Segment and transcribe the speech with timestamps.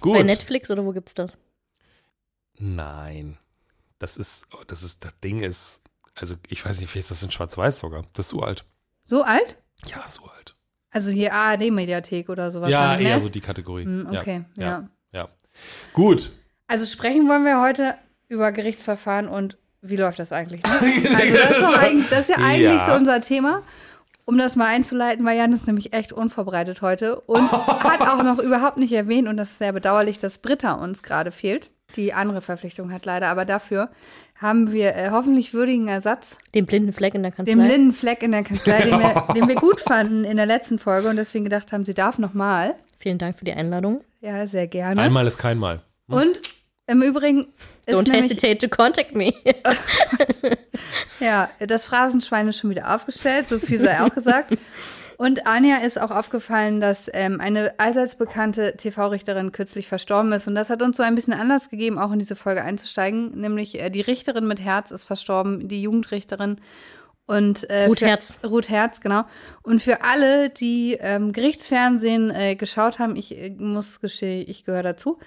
[0.00, 0.14] Gut.
[0.14, 1.36] Bei Netflix oder wo gibt's das?
[2.58, 3.38] Nein.
[3.98, 5.82] Das ist, das ist, das Ding ist,
[6.14, 8.04] also ich weiß nicht, vielleicht ist das in Schwarz-Weiß sogar.
[8.14, 8.64] Das ist uralt.
[9.04, 9.56] So alt?
[9.86, 10.54] Ja, so alt.
[10.90, 12.70] Also hier ARD-Mediathek oder sowas.
[12.70, 13.20] Ja, eher ne?
[13.20, 13.84] so die Kategorie.
[13.84, 14.66] Hm, okay, ja.
[14.66, 14.88] ja.
[15.12, 15.28] ja.
[15.92, 16.32] Gut.
[16.66, 17.94] Also sprechen wollen wir heute
[18.28, 20.62] über Gerichtsverfahren und wie läuft das eigentlich?
[20.62, 20.70] Ne?
[21.14, 22.86] Also das ist, doch eigentlich, das ist ja eigentlich Ja.
[22.86, 23.62] so unser Thema.
[24.24, 27.50] Um das mal einzuleiten, weil Jan ist nämlich echt unvorbereitet heute und
[27.84, 31.32] hat auch noch überhaupt nicht erwähnt, und das ist sehr bedauerlich, dass Britta uns gerade
[31.32, 31.70] fehlt.
[31.96, 33.90] Die andere Verpflichtung hat leider, aber dafür
[34.36, 37.54] haben wir äh, hoffentlich würdigen Ersatz, Den blinden Fleck in der Kanzlei.
[37.54, 40.78] dem blinden Fleck in der Kanzlei, den wir, den wir gut fanden in der letzten
[40.78, 42.74] Folge und deswegen gedacht haben, sie darf noch mal.
[42.98, 44.02] Vielen Dank für die Einladung.
[44.20, 45.00] Ja, sehr gerne.
[45.00, 45.82] Einmal ist kein Mal.
[46.06, 46.40] Und
[46.90, 47.46] im Übrigen
[47.86, 49.32] Don't nämlich, hesitate to contact me.
[51.20, 54.56] ja, das Phrasenschwein ist schon wieder aufgestellt, so viel sei auch gesagt.
[55.16, 60.48] Und Anja ist auch aufgefallen, dass ähm, eine allseits bekannte TV-Richterin kürzlich verstorben ist.
[60.48, 63.38] Und das hat uns so ein bisschen Anlass gegeben, auch in diese Folge einzusteigen.
[63.38, 66.56] Nämlich äh, die Richterin mit Herz ist verstorben, die Jugendrichterin.
[67.26, 68.36] Und, äh, Ruth für- Herz.
[68.42, 69.24] Ruth Herz, genau.
[69.62, 74.82] Und für alle, die ähm, Gerichtsfernsehen äh, geschaut haben, ich äh, muss gestehen, ich gehöre
[74.82, 75.18] dazu.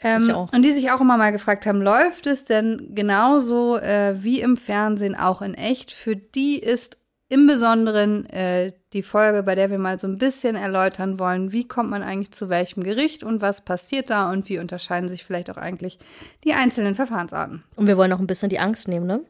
[0.00, 0.52] Ähm, Ich auch.
[0.52, 4.56] Und die sich auch immer mal gefragt haben, läuft es denn genauso äh, wie im
[4.56, 5.92] Fernsehen auch in echt?
[5.92, 10.56] Für die ist im Besonderen äh, die Folge, bei der wir mal so ein bisschen
[10.56, 14.58] erläutern wollen, wie kommt man eigentlich zu welchem Gericht und was passiert da und wie
[14.58, 15.98] unterscheiden sich vielleicht auch eigentlich
[16.44, 17.64] die einzelnen Verfahrensarten.
[17.76, 19.20] Und wir wollen auch ein bisschen die Angst nehmen, ne?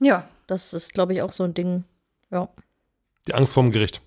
[0.00, 1.84] Ja, Das ist, glaube ich, auch so ein Ding.
[2.30, 2.48] Ja.
[3.28, 4.02] Die Angst vorm Gericht.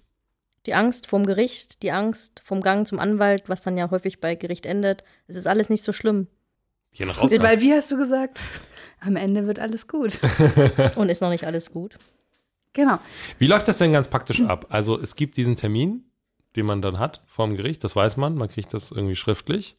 [0.65, 4.35] Die Angst vorm Gericht, die Angst vom Gang zum Anwalt, was dann ja häufig bei
[4.35, 5.03] Gericht endet.
[5.27, 6.27] Es ist alles nicht so schlimm
[6.93, 7.41] Je nach Ausgang.
[7.41, 8.39] weil wie hast du gesagt?
[9.01, 10.19] Am Ende wird alles gut.
[10.95, 11.97] und ist noch nicht alles gut.
[12.71, 12.99] genau.
[13.39, 14.67] Wie läuft das denn ganz praktisch ab?
[14.69, 16.05] Also es gibt diesen Termin,
[16.55, 19.75] den man dann hat vorm Gericht, das weiß man, man kriegt das irgendwie schriftlich.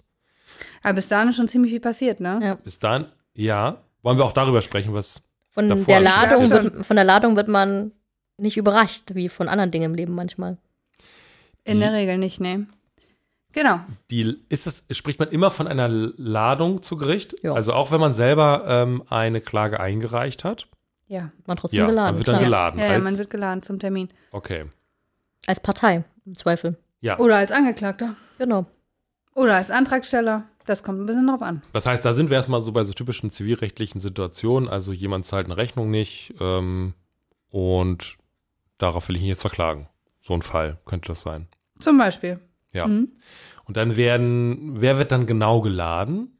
[0.82, 2.40] Aber bis dahin ist schon ziemlich viel passiert, ne?
[2.42, 2.54] Ja.
[2.56, 6.96] Bis dann, ja, wollen wir auch darüber sprechen, was Von Davor der Ladung wird, von
[6.96, 7.92] der Ladung wird man
[8.36, 10.58] nicht überrascht, wie von anderen Dingen im Leben manchmal.
[11.64, 12.66] In der Regel nicht, ne?
[13.52, 13.78] Genau.
[14.10, 17.36] die ist das, spricht man immer von einer Ladung zu Gericht?
[17.44, 17.52] Ja.
[17.54, 20.66] Also auch wenn man selber ähm, eine Klage eingereicht hat?
[21.06, 21.30] Ja.
[21.46, 22.06] Man trotzdem Ja, geladen.
[22.06, 22.36] man wird klar.
[22.36, 22.80] dann geladen.
[22.80, 24.08] Ja, ja, als, man wird geladen zum Termin.
[24.32, 24.64] okay.
[25.46, 26.78] Als Partei, im Zweifel.
[27.00, 27.18] Ja.
[27.18, 28.16] Oder als Angeklagter.
[28.38, 28.64] Genau.
[29.34, 30.44] Oder als Antragsteller.
[30.64, 31.62] Das kommt ein bisschen drauf an.
[31.74, 34.68] Das heißt, da sind wir erstmal so bei so typischen zivilrechtlichen Situationen.
[34.70, 36.94] Also jemand zahlt eine Rechnung nicht ähm,
[37.50, 38.16] und
[38.78, 39.86] darauf will ich ihn jetzt verklagen.
[40.26, 41.48] So ein Fall könnte das sein.
[41.80, 42.40] Zum Beispiel.
[42.72, 42.86] Ja.
[42.86, 43.12] Mhm.
[43.66, 46.38] Und dann werden, wer wird dann genau geladen?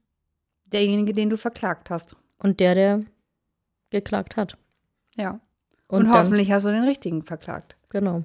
[0.72, 2.16] Derjenige, den du verklagt hast.
[2.38, 3.02] Und der, der
[3.90, 4.56] geklagt hat.
[5.16, 5.40] Ja.
[5.88, 7.76] Und, Und, dann, hoffentlich hast du den richtigen verklagt.
[7.90, 8.24] Genau.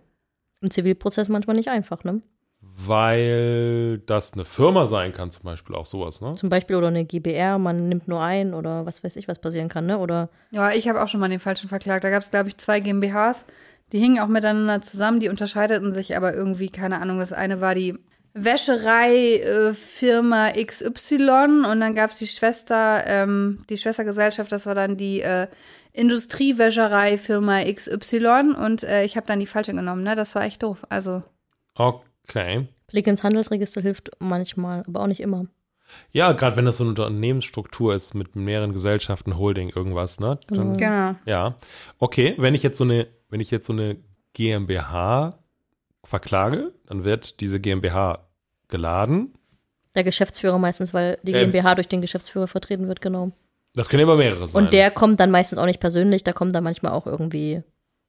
[0.61, 2.21] Im Zivilprozess manchmal nicht einfach, ne?
[2.61, 6.33] Weil das eine Firma sein kann, zum Beispiel auch sowas, ne?
[6.33, 9.67] Zum Beispiel oder eine GBR, man nimmt nur ein oder was weiß ich, was passieren
[9.67, 9.99] kann, ne?
[9.99, 12.05] Oder Ja, ich habe auch schon mal den falschen verklagt.
[12.05, 13.45] Da gab es, glaube ich, zwei GmbHs.
[13.91, 15.19] Die hingen auch miteinander zusammen.
[15.19, 17.19] Die unterscheideten sich aber irgendwie, keine Ahnung.
[17.19, 17.95] Das eine war die
[18.33, 25.21] Wäscherei-Firma XY und dann gab es die Schwester, ähm, die Schwestergesellschaft, das war dann die
[25.21, 25.47] äh,
[25.93, 30.15] Industriewäscherei-Firma XY und äh, ich habe dann die falsche genommen, ne?
[30.15, 30.85] Das war echt doof.
[30.89, 31.23] Also,
[31.75, 32.67] Okay.
[32.87, 35.47] Blick ins Handelsregister hilft manchmal, aber auch nicht immer.
[36.11, 40.39] Ja, gerade wenn das so eine Unternehmensstruktur ist mit mehreren Gesellschaften, Holding, irgendwas, ne?
[40.47, 41.15] Dann, genau.
[41.25, 41.55] Ja.
[41.97, 43.97] Okay, wenn ich jetzt so eine, wenn ich jetzt so eine
[44.33, 45.39] GmbH
[46.03, 48.27] verklage, dann wird diese GmbH
[48.67, 49.33] geladen.
[49.95, 51.51] Der Geschäftsführer meistens, weil die Ähm.
[51.51, 53.31] GmbH durch den Geschäftsführer vertreten wird, genau.
[53.73, 54.63] Das können immer mehrere sein.
[54.63, 57.61] Und der kommt dann meistens auch nicht persönlich, da kommt dann manchmal auch irgendwie,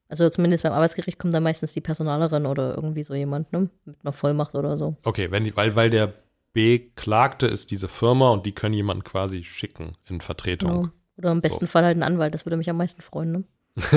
[0.09, 3.69] also zumindest beim Arbeitsgericht kommt dann meistens die Personalerin oder irgendwie so jemand, ne?
[3.85, 4.95] Mit einer Vollmacht oder so.
[5.03, 6.13] Okay, wenn die, weil, weil der
[6.53, 10.69] Beklagte ist diese Firma und die können jemanden quasi schicken in Vertretung.
[10.71, 10.89] Genau.
[11.17, 13.43] Oder im besten Fall halt ein Anwalt, das würde mich am meisten freuen, ne?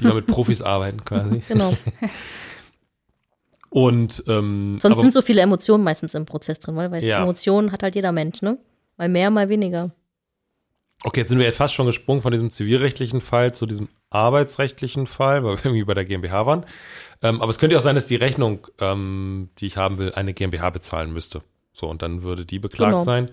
[0.00, 1.42] die mal mit Profis arbeiten quasi.
[1.48, 1.74] Genau.
[3.70, 7.22] Und ähm, Sonst aber, sind so viele Emotionen meistens im Prozess drin, weil, weil Ja.
[7.22, 8.58] Emotionen hat halt jeder Mensch, ne?
[8.98, 9.90] Mal mehr, mal weniger.
[11.04, 15.06] okay, jetzt sind wir jetzt fast schon gesprungen von diesem zivilrechtlichen Fall zu diesem arbeitsrechtlichen
[15.06, 16.66] Fall, weil wir irgendwie bei der GmbH waren.
[17.22, 20.12] Ähm, aber es könnte ja auch sein, dass die Rechnung, ähm, die ich haben will,
[20.12, 21.42] eine GmbH bezahlen müsste.
[21.72, 23.04] So, und dann würde die beklagt Genau.
[23.04, 23.30] sein.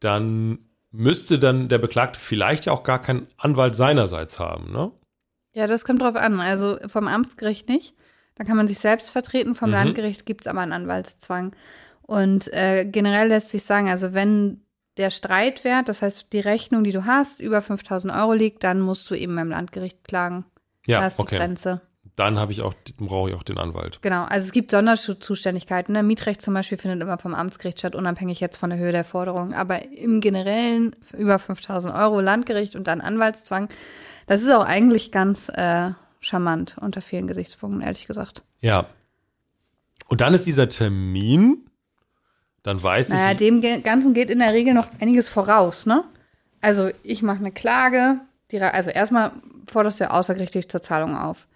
[0.00, 0.58] Dann
[0.92, 4.92] müsste dann der Beklagte vielleicht ja auch gar keinen Anwalt seinerseits haben, ne?
[5.54, 6.40] Ja, das kommt drauf an.
[6.40, 7.94] Also vom Amtsgericht nicht.
[8.36, 9.54] Da kann man sich selbst vertreten.
[9.54, 9.74] Vom Mhm.
[9.74, 11.54] Landgericht gibt es aber einen Anwaltszwang.
[12.02, 14.62] Und äh, generell lässt sich sagen, also wenn
[14.96, 19.10] der Streitwert, das heißt die Rechnung, die du hast, über 5000 Euro liegt, dann musst
[19.10, 20.44] du eben beim Landgericht klagen.
[20.86, 21.36] Ja, da ist die okay.
[21.36, 21.80] Grenze.
[22.16, 23.98] Dann habe ich auch, brauche ich auch den Anwalt.
[24.02, 25.94] Genau, also es gibt Sonderzuständigkeiten.
[25.94, 29.04] Der Mietrecht zum Beispiel findet immer vom Amtsgericht statt, unabhängig jetzt von der Höhe der
[29.04, 29.54] Forderung.
[29.54, 33.68] Aber im Generellen über 5000 Euro Landgericht und dann Anwaltszwang.
[34.26, 38.42] Das ist auch eigentlich ganz äh, charmant unter vielen Gesichtspunkten, ehrlich gesagt.
[38.60, 38.86] Ja.
[40.08, 41.64] Und dann ist dieser Termin,
[42.62, 43.38] dann weiß Naja, ich.
[43.38, 46.04] dem Ge- Ganzen geht in der Regel noch einiges voraus, ne?
[46.60, 48.20] Also ich mache eine Klage,
[48.50, 49.32] die, also erstmal
[49.66, 51.48] forderst du ja außergerichtlich zur Zahlung auf.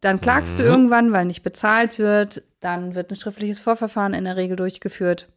[0.00, 0.68] Dann klagst du Mhm.
[0.68, 5.28] irgendwann, weil nicht bezahlt wird, dann wird ein schriftliches Vorverfahren in der Regel durchgeführt.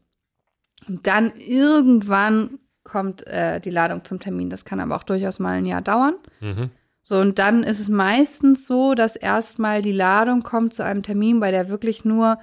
[0.88, 4.50] Und dann irgendwann kommt äh, die Ladung zum Termin.
[4.50, 6.16] Das kann aber auch durchaus mal ein Jahr dauern.
[6.42, 6.70] Mhm.
[7.06, 11.40] So, und dann ist es meistens so, dass erstmal die Ladung kommt zu einem Termin,
[11.42, 12.40] bei der wirklich nur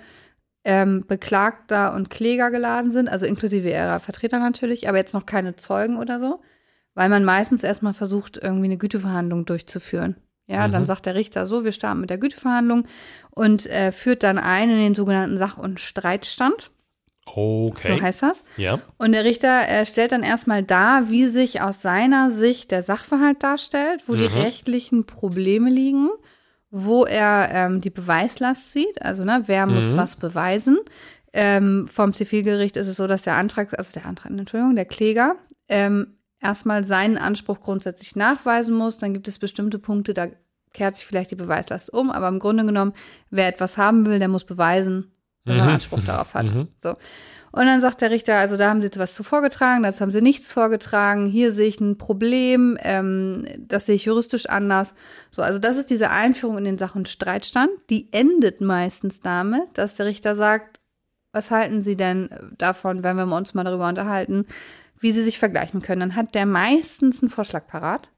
[0.65, 5.57] ähm, Beklagter und Kläger geladen sind, also inklusive ihrer Vertreter natürlich, aber jetzt noch keine
[5.57, 6.43] Zeugen oder so,
[6.95, 10.17] weil man meistens erstmal versucht, irgendwie eine Güteverhandlung durchzuführen.
[10.51, 10.73] Ja, Mhm.
[10.73, 12.87] dann sagt der Richter so, wir starten mit der Güteverhandlung
[13.31, 16.71] und äh, führt dann ein in den sogenannten Sach- und Streitstand.
[17.27, 17.97] Okay.
[17.97, 18.45] So heißt das.
[18.57, 18.81] ja.
[18.99, 23.43] Und der Richter äh, stellt dann erstmal dar, wie sich aus seiner Sicht der Sachverhalt
[23.43, 24.35] darstellt, wo die Mhm.
[24.35, 26.09] rechtlichen Probleme liegen,
[26.71, 29.97] wo er ähm, die Beweislast sieht, also ne, wer muss Mhm.
[29.99, 30.79] was beweisen.
[31.33, 35.37] Ähm, vom Zivilgericht ist es so, dass der Antrag, also der Antrag, Entschuldigung, der Kläger
[35.69, 38.99] ähm, erstmal seinen Anspruch grundsätzlich nachweisen muss.
[38.99, 40.29] Dann gibt es bestimmte Punkte, da
[40.73, 42.93] kehrt sich vielleicht die Beweislast um, aber im Grunde genommen,
[43.31, 45.11] wer etwas haben will, der muss beweisen,
[45.45, 45.75] dass er einen Mhm.
[45.75, 46.47] Anspruch darauf hat.
[46.55, 46.69] Mhm.
[46.83, 46.91] So.
[47.53, 50.21] Und dann sagt der Richter, also da haben sie etwas zu vorgetragen, dazu haben sie
[50.23, 54.95] nichts vorgetragen, hier sehe ich ein Problem, ähm, das sehe ich juristisch anders.
[55.33, 57.71] So, also das ist diese Einführung in den Sach- und Streitstand.
[57.91, 60.79] Die endet meistens damit, dass der Richter sagt,
[61.33, 64.47] was halten Sie denn davon, wenn wir uns mal darüber unterhalten,
[65.01, 66.01] wie Sie sich vergleichen können?
[66.01, 68.11] Dann hat der meistens einen Vorschlag parat.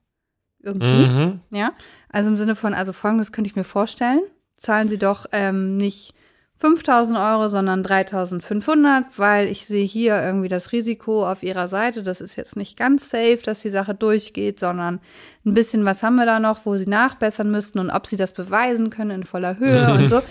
[0.63, 1.07] Irgendwie.
[1.07, 1.41] Mhm.
[1.51, 1.73] Ja,
[2.09, 4.21] also im Sinne von, also folgendes könnte ich mir vorstellen.
[4.57, 6.15] Zahlen Sie doch ähm, nicht
[6.63, 12.05] 5000 Euro, sondern 3500, weil ich sehe hier irgendwie das Risiko auf Ihrer Seite.
[12.05, 15.01] Das ist jetzt nicht ganz safe, dass die Sache durchgeht, sondern
[15.45, 18.33] ein bisschen was haben wir da noch, wo Sie nachbessern müssten und ob Sie das
[18.33, 20.23] beweisen können in voller Höhe und so.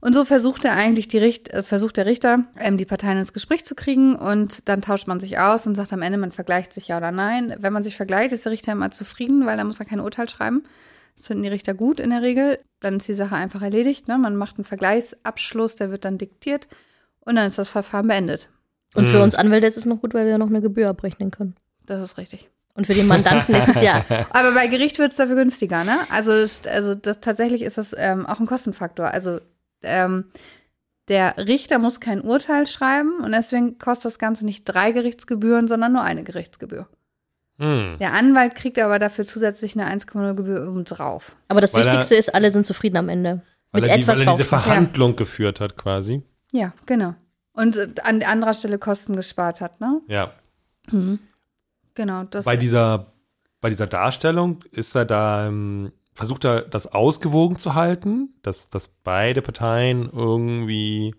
[0.00, 3.32] Und so versucht er eigentlich die Richt äh, versucht der Richter, ähm, die Parteien ins
[3.32, 6.72] Gespräch zu kriegen und dann tauscht man sich aus und sagt am Ende, man vergleicht
[6.72, 7.54] sich ja oder nein.
[7.58, 10.28] Wenn man sich vergleicht, ist der Richter immer zufrieden, weil da muss er kein Urteil
[10.28, 10.62] schreiben.
[11.16, 12.58] Das finden die Richter gut in der Regel.
[12.80, 14.06] Dann ist die Sache einfach erledigt.
[14.06, 14.18] Ne?
[14.18, 16.68] Man macht einen Vergleichsabschluss, der wird dann diktiert
[17.20, 18.48] und dann ist das Verfahren beendet.
[18.94, 19.22] Und für Mhm.
[19.24, 21.54] uns Anwälte ist es noch gut, weil wir noch eine Gebühr abrechnen können.
[21.86, 22.48] Das ist richtig.
[22.74, 25.98] Und für den Mandanten ist es ja, Aber bei Gericht wird es dafür günstiger, ne?
[26.10, 29.06] Also, das- also das tatsächlich ist das ähm, auch ein Kostenfaktor.
[29.10, 29.40] Also
[29.82, 30.26] ähm,
[31.08, 35.92] der Richter muss kein Urteil schreiben und deswegen kostet das Ganze nicht drei Gerichtsgebühren, sondern
[35.92, 36.88] nur eine Gerichtsgebühr.
[37.58, 37.96] Mhm.
[38.00, 41.36] Der Anwalt kriegt aber dafür zusätzlich eine 1,0 Gebühr obendrauf.
[41.48, 43.42] aber das Weil er- Wichtigste ist, alle sind zufrieden am Ende.
[43.72, 44.44] Weil Mit er, die, etwas weil er diese.
[44.48, 46.22] Verhandlung geführt hat, quasi.
[46.52, 47.14] Ja, genau.
[47.52, 50.00] Und äh, an anderer Stelle Kosten gespart hat, ne?
[50.08, 50.32] Ja.
[51.94, 52.24] Genau.
[52.24, 53.12] Das, Bei dieser,
[53.60, 58.88] bei dieser Darstellung ist er da, ähm, versucht er das ausgewogen zu halten, dass, dass
[58.88, 61.14] beide Parteien irgendwie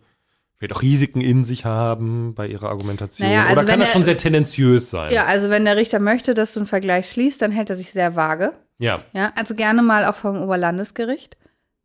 [0.58, 3.28] vielleicht auch Risiken in sich haben bei ihrer Argumentation.
[3.28, 5.14] Naja, also Oder kann das schon sehr tendenziös sein?
[5.14, 7.92] ja, also wenn der Richter möchte, dass du einen Vergleich schließt, dann hält er sich
[7.92, 8.54] sehr vage.
[8.80, 9.04] Ja.
[9.14, 11.38] Ja, also gerne mal auch vom Oberlandesgericht,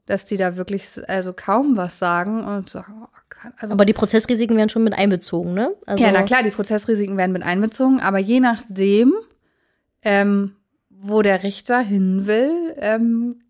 [0.06, 3.92] dass die da wirklich also kaum was sagen und sagen, oh, kann, also Aber die
[3.92, 5.74] Prozessrisiken werden schon mit einbezogen, ne?
[5.84, 9.12] Also, ja, na klar, die Prozessrisiken werden mit einbezogen, aber je nachdem,
[10.02, 10.56] ähm,
[11.04, 13.42] wo der Richter hin will, ähm,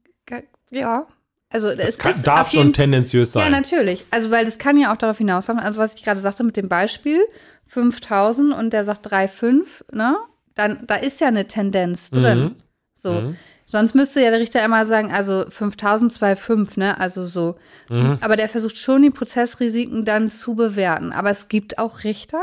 [0.70, 1.06] ja,
[1.50, 3.52] also Das es kann, ist darf schon tendenziös Ja, sein.
[3.52, 4.06] natürlich.
[4.10, 6.70] Also, weil das kann ja auch darauf hinauslaufen, also was ich gerade sagte mit dem
[6.70, 7.20] Beispiel,
[7.66, 10.16] 5000 und der sagt 3,5, ne?
[10.54, 12.38] Dann, da ist ja eine Tendenz drin.
[12.40, 12.56] Mhm.
[12.94, 13.12] So.
[13.20, 13.36] Mhm.
[13.66, 16.98] Sonst müsste ja der Richter immer sagen, also 5000, 2,5, ne?
[16.98, 17.56] Also so.
[17.90, 18.16] Mhm.
[18.22, 21.12] Aber der versucht schon, die Prozessrisiken dann zu bewerten.
[21.12, 22.42] Aber es gibt auch Richter,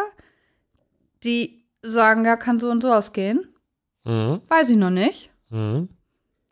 [1.23, 3.47] die sagen, ja, kann so und so ausgehen.
[4.05, 4.41] Mhm.
[4.47, 5.29] Weiß ich noch nicht.
[5.49, 5.89] Mhm.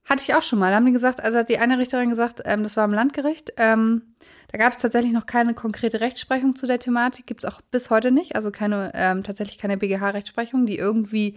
[0.05, 0.69] Hatte ich auch schon mal.
[0.69, 3.53] Da haben die gesagt, also hat die eine Richterin gesagt, ähm, das war im Landgericht,
[3.57, 4.15] ähm,
[4.49, 7.89] da gab es tatsächlich noch keine konkrete Rechtsprechung zu der Thematik, gibt es auch bis
[7.89, 11.35] heute nicht, also keine, ähm, tatsächlich keine BGH-Rechtsprechung, die irgendwie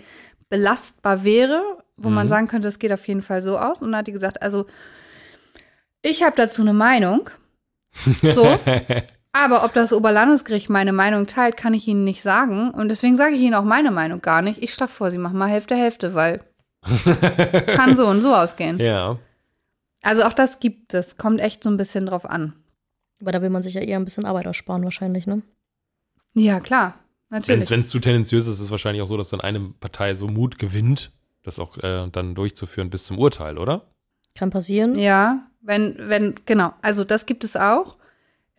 [0.48, 1.62] belastbar wäre,
[1.96, 2.30] wo man Mhm.
[2.30, 3.78] sagen könnte, es geht auf jeden Fall so aus.
[3.80, 4.66] Und dann hat die gesagt, also
[6.02, 7.28] ich habe dazu eine Meinung.
[8.22, 8.44] So.
[9.32, 12.70] Aber ob das Oberlandesgericht meine Meinung teilt, kann ich Ihnen nicht sagen.
[12.70, 14.62] Und deswegen sage ich Ihnen auch meine Meinung gar nicht.
[14.62, 16.40] Ich schlage vor, Sie machen mal Hälfte, Hälfte, weil
[17.74, 18.78] kann so und so ausgehen.
[18.78, 19.18] ja.
[20.02, 21.18] Also auch das gibt es.
[21.18, 22.54] Kommt echt so ein bisschen drauf an.
[23.20, 25.42] Aber da will man sich ja eher ein bisschen Arbeit aussparen wahrscheinlich, ne?
[26.32, 26.94] Ja, klar.
[27.28, 27.70] Natürlich.
[27.70, 30.26] Wenn es zu tendenziös ist, ist es wahrscheinlich auch so, dass dann eine Partei so
[30.26, 31.12] Mut gewinnt,
[31.44, 33.82] das auch äh, dann durchzuführen bis zum Urteil, oder?
[34.34, 34.98] Kann passieren.
[34.98, 36.72] Ja, wenn, wenn, genau.
[36.82, 37.96] Also das gibt es auch.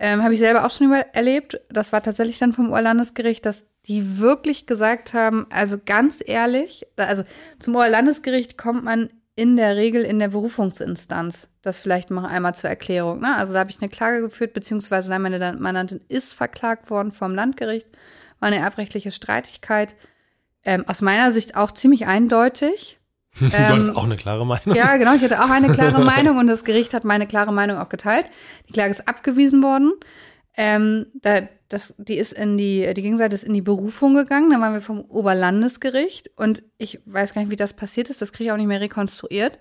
[0.04, 1.62] Ähm, Habe ich selber auch schon über erlebt.
[1.70, 7.24] Das war tatsächlich dann vom Oberlandesgericht, dass die wirklich gesagt haben, also ganz ehrlich, also
[7.60, 11.50] zum Oberlandesgericht kommt man in der Regel in der Berufungsinstanz.
[11.62, 13.20] Das vielleicht mal einmal zur Erklärung.
[13.20, 13.36] Ne?
[13.36, 17.36] Also da habe ich eine Klage geführt, beziehungsweise nein, meine Mandantin ist verklagt worden vom
[17.36, 17.88] Landgericht.
[18.40, 19.96] War eine erbrechtliche Streitigkeit.
[20.64, 23.00] Ähm, aus meiner Sicht auch ziemlich eindeutig.
[23.40, 24.76] du hattest Ähm, auch eine klare Meinung.
[24.76, 25.16] Ja, genau.
[25.16, 28.26] Ich hatte auch eine klare Meinung und das Gericht hat meine klare Meinung auch geteilt.
[28.70, 29.94] Die Klage ist abgewiesen worden.
[30.58, 34.50] Ähm, da, das, die ist in die, die Gegenseite ist in die Berufung gegangen.
[34.50, 38.22] Dann waren wir vom Oberlandesgericht und ich weiß gar nicht, wie das passiert ist.
[38.22, 39.60] Das kriege ich auch nicht mehr rekonstruiert.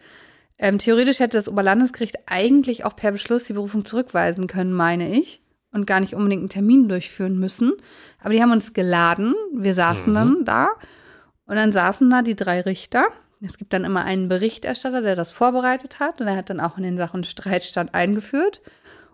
[0.58, 5.42] Ähm, theoretisch hätte das Oberlandesgericht eigentlich auch per Beschluss die Berufung zurückweisen können, meine ich,
[5.72, 7.72] und gar nicht unbedingt einen Termin durchführen müssen.
[8.20, 9.34] Aber die haben uns geladen.
[9.54, 10.14] Wir saßen Mhm.
[10.14, 10.68] dann da
[11.46, 13.04] und dann saßen da die drei Richter.
[13.42, 16.76] Es gibt dann immer einen Berichterstatter, der das vorbereitet hat und der hat dann auch
[16.76, 18.60] in den Sachen Streitstand eingeführt.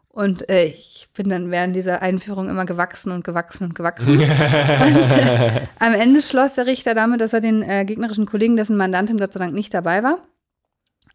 [0.09, 4.19] Und äh, ich bin dann während dieser Einführung immer gewachsen und gewachsen und gewachsen.
[4.19, 8.77] und äh, am Ende schloss der Richter damit, dass er den äh, gegnerischen Kollegen, dessen
[8.77, 10.19] Mandantin Gott sei Dank nicht dabei war,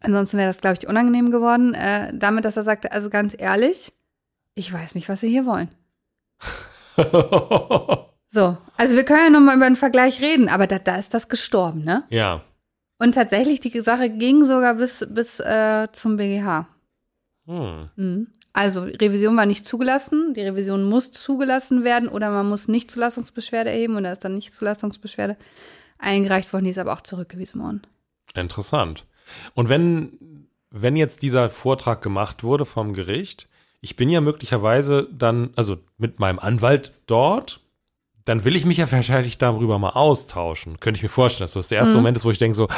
[0.00, 3.92] ansonsten wäre das, glaube ich, unangenehm geworden, äh, damit, dass er sagte, also ganz ehrlich,
[4.54, 5.68] ich weiß nicht, was Sie hier wollen.
[8.34, 11.28] So, also wir können ja nochmal über einen Vergleich reden, aber da, da ist das
[11.28, 12.04] gestorben, ne?
[12.08, 12.40] ja.
[13.02, 16.68] Und tatsächlich, die Sache ging sogar bis, bis äh, zum BGH.
[17.46, 17.90] Hm.
[17.96, 18.28] Mhm.
[18.52, 20.34] Also, Revision war nicht zugelassen.
[20.34, 24.36] Die Revision muss zugelassen werden oder man muss nicht Zulassungsbeschwerde erheben und da ist dann
[24.36, 25.36] nicht Zulassungsbeschwerde
[25.98, 27.82] eingereicht worden, die ist aber auch zurückgewiesen worden.
[28.34, 29.04] Interessant.
[29.54, 33.48] Und wenn, wenn jetzt dieser Vortrag gemacht wurde vom Gericht,
[33.80, 37.61] ich bin ja möglicherweise dann, also mit meinem Anwalt dort,
[38.24, 40.78] dann will ich mich ja wahrscheinlich darüber mal austauschen.
[40.80, 42.00] Könnte ich mir vorstellen, dass das der erste Mhm.
[42.00, 42.68] Moment ist, wo ich denke so,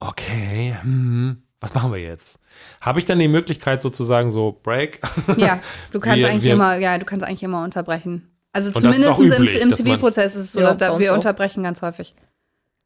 [0.00, 2.38] okay, hm, was machen wir jetzt?
[2.80, 5.00] Habe ich dann die Möglichkeit sozusagen so Break?
[5.36, 5.60] Ja,
[5.92, 8.30] du kannst Wir- eigentlich wir- immer, ja, du kannst eigentlich immer unterbrechen.
[8.52, 11.16] Also zumindest auch im, im Zivilprozess ist es so, Ja, dass wir auch.
[11.16, 12.14] unterbrechen ganz häufig.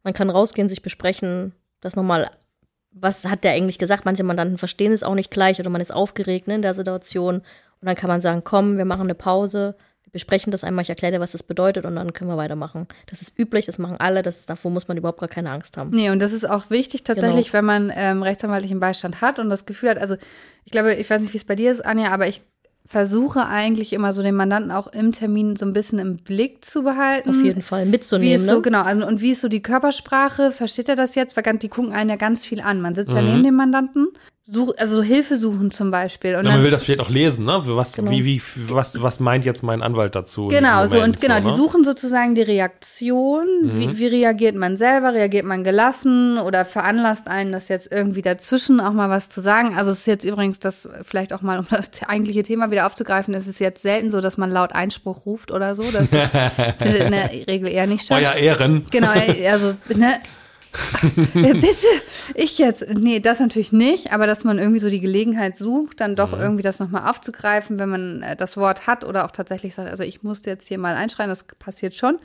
[0.02, 2.28] Man kann rausgehen, sich besprechen, das nochmal,
[2.90, 4.04] was hat der eigentlich gesagt?
[4.04, 7.36] Manche Mandanten verstehen es auch nicht gleich oder man ist aufgeregt ne, in der Situation.
[7.36, 9.76] Und dann kann man sagen, komm, wir machen eine Pause,
[10.12, 12.86] besprechen das einmal, ich erkläre dir, was das bedeutet und dann können wir weitermachen.
[13.08, 15.76] Das ist üblich, das machen alle, das ist, davor muss man überhaupt gar keine Angst
[15.76, 15.90] haben.
[15.90, 17.58] Nee, und das ist auch wichtig tatsächlich, Genau.
[17.58, 20.16] wenn man ähm, rechtsanwaltlichen Beistand hat und das Gefühl hat, also
[20.64, 22.42] ich glaube, ich weiß nicht, wie es bei dir ist, Anja, aber ich
[22.86, 26.82] versuche eigentlich immer so den Mandanten auch im Termin so ein bisschen im Blick zu
[26.82, 27.30] behalten.
[27.30, 28.34] Auf jeden Fall Wie mitzunehmen.
[28.34, 28.62] ist so, ne?
[28.62, 30.50] genau, also, und wie ist so die Körpersprache?
[30.50, 31.36] Versteht er das jetzt?
[31.36, 32.80] Weil die gucken einen ja ganz viel an.
[32.80, 33.28] Man sitzt ja Mhm.
[33.28, 34.08] neben dem Mandanten,
[34.50, 36.34] such, also so Hilfe suchen zum Beispiel.
[36.34, 37.62] Und Ja, man will das vielleicht auch lesen, ne?
[37.64, 38.10] Was, Genau.
[38.10, 40.48] wie, wie, was, was meint jetzt mein Anwalt dazu?
[40.48, 41.56] Genau, diesem so und genau, so, die ne?
[41.56, 43.46] suchen sozusagen die Reaktion.
[43.62, 43.78] Mhm.
[43.78, 45.14] Wie, wie reagiert man selber?
[45.14, 49.76] Reagiert man gelassen oder veranlasst einen, das jetzt irgendwie dazwischen auch mal was zu sagen?
[49.76, 53.34] Also es ist jetzt übrigens das vielleicht auch mal, um das eigentliche Thema wieder aufzugreifen,
[53.34, 55.84] es ist jetzt selten so, dass man laut Einspruch ruft oder so.
[55.90, 56.28] Das ist,
[56.78, 58.20] findet in der Regel eher nicht statt.
[58.20, 58.86] Euer Ehren.
[58.90, 59.10] Genau,
[59.48, 60.14] also, ne?
[61.34, 61.86] Ja, bitte,
[62.34, 62.86] ich jetzt.
[62.88, 66.62] Nee, das natürlich nicht, aber dass man irgendwie so die Gelegenheit sucht, dann doch irgendwie
[66.62, 70.22] das nochmal aufzugreifen, wenn man äh, das Wort hat oder auch tatsächlich sagt, also ich
[70.22, 72.18] musste jetzt hier mal einschreien, das passiert schon.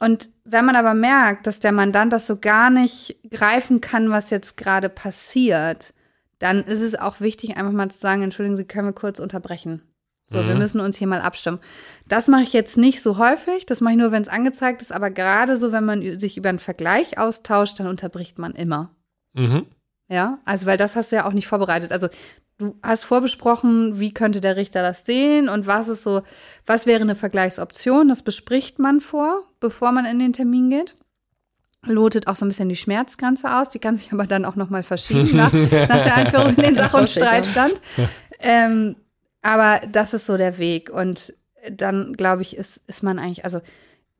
[0.00, 4.30] Und wenn man aber merkt, dass der Mandant das so gar nicht greifen kann, was
[4.30, 5.92] jetzt gerade passiert,
[6.38, 9.82] dann ist es auch wichtig, einfach mal zu sagen, entschuldigen Sie, können wir kurz unterbrechen.
[10.30, 10.58] So, wir Mhm.
[10.58, 11.58] müssen uns hier mal abstimmen.
[12.06, 14.92] Das mache ich jetzt nicht so häufig, das mache ich nur, wenn es angezeigt ist,
[14.92, 18.90] aber gerade so, wenn man sich über einen Vergleich austauscht, dann unterbricht man immer.
[19.32, 19.64] Mhm.
[20.08, 21.92] Ja, also weil das hast du ja auch nicht vorbereitet.
[21.92, 22.08] Also
[22.58, 26.22] du hast vorbesprochen, wie könnte der Richter das sehen und was ist so,
[26.66, 28.08] was wäre eine Vergleichsoption?
[28.08, 30.94] Das bespricht man vor, bevor man in den Termin geht.
[31.86, 34.82] Lotet auch so ein bisschen die Schmerzgrenze aus, die kann sich aber dann auch nochmal
[34.82, 35.70] verschieben nach, nach
[36.04, 37.22] der Einführung in den Sach- und häufig, ja.
[37.26, 37.80] Streitstand.
[38.40, 38.96] Ähm,
[39.42, 41.32] aber das ist so der Weg und
[41.70, 43.60] dann glaube ich, ist, ist man eigentlich, also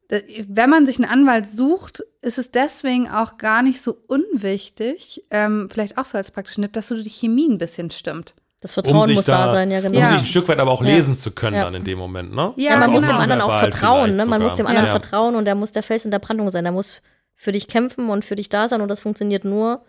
[0.08, 0.16] da-
[0.48, 3.96] wenn man sich einen Anwalt sucht, ist es deswegen auch gar nicht so
[4.42, 8.34] unwichtig, ähm, vielleicht auch so als praktischen Tipp, dass so die Chemie ein bisschen stimmt.
[8.60, 9.98] Das Vertrauen sich muss da, sein, ja, Um genau.
[10.00, 10.08] Ja.
[10.10, 10.88] sich ein Stück weit aber auch Ja.
[10.96, 11.64] lesen zu können Ja.
[11.64, 12.54] dann in dem Moment, ne?
[12.56, 13.14] Ja, Ja, man muss genau.
[13.14, 14.26] dem anderen auch vertrauen, ne?
[14.26, 14.70] Man muss dem sogar.
[14.70, 14.92] anderen Ja.
[14.92, 16.64] vertrauen und der muss der Fels in der Brandung sein.
[16.64, 17.00] Der muss
[17.36, 19.84] für dich kämpfen und für dich da sein und das funktioniert nur,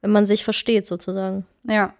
[0.00, 1.44] wenn man sich versteht sozusagen.
[1.68, 1.92] Ja,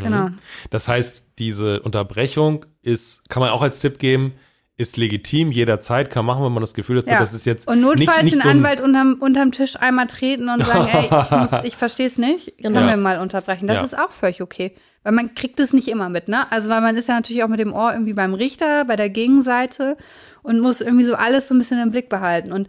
[0.00, 0.28] genau.
[0.70, 4.34] Das heißt, diese Unterbrechung ist, kann man auch als Tipp geben,
[4.76, 7.20] ist legitim, jederzeit, kann machen, wenn man das Gefühl hat, so, Ja.
[7.20, 10.48] das ist jetzt Und notfalls nicht, nicht den so Anwalt unterm, unterm Tisch einmal treten
[10.48, 12.78] und sagen, ey, ich, muss- ich verstehe es nicht, Genau.
[12.78, 13.66] können wir mal unterbrechen.
[13.68, 13.84] Das Ja.
[13.84, 14.74] ist auch völlig okay.
[15.04, 16.50] Weil man kriegt es nicht immer mit, ne?
[16.50, 19.10] Also weil man ist ja natürlich auch mit dem Ohr irgendwie beim Richter, bei der
[19.10, 19.96] Gegenseite
[20.42, 22.52] und muss irgendwie so alles so ein bisschen im Blick behalten.
[22.52, 22.68] Und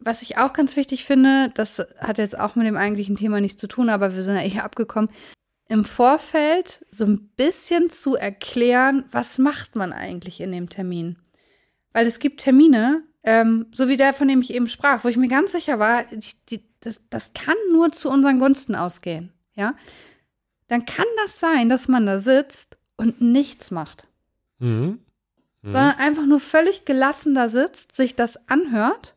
[0.00, 3.60] was ich auch ganz wichtig finde, das hat jetzt auch mit dem eigentlichen Thema nichts
[3.60, 5.08] zu tun, aber wir sind ja eher abgekommen,
[5.68, 11.16] im Vorfeld so ein bisschen zu erklären, was macht man eigentlich in dem Termin.
[11.92, 15.16] Weil es gibt Termine, ähm, so wie der, von dem ich eben sprach, wo ich
[15.16, 19.32] mir ganz sicher war, die, die, das, das kann nur zu unseren Gunsten ausgehen.
[19.54, 19.74] Ja?
[20.68, 24.08] Dann kann das sein, dass man da sitzt und nichts macht
[24.58, 25.00] Mhm.
[25.62, 25.72] Mhm.
[25.72, 29.16] sondern einfach nur völlig gelassen da sitzt, sich das anhört.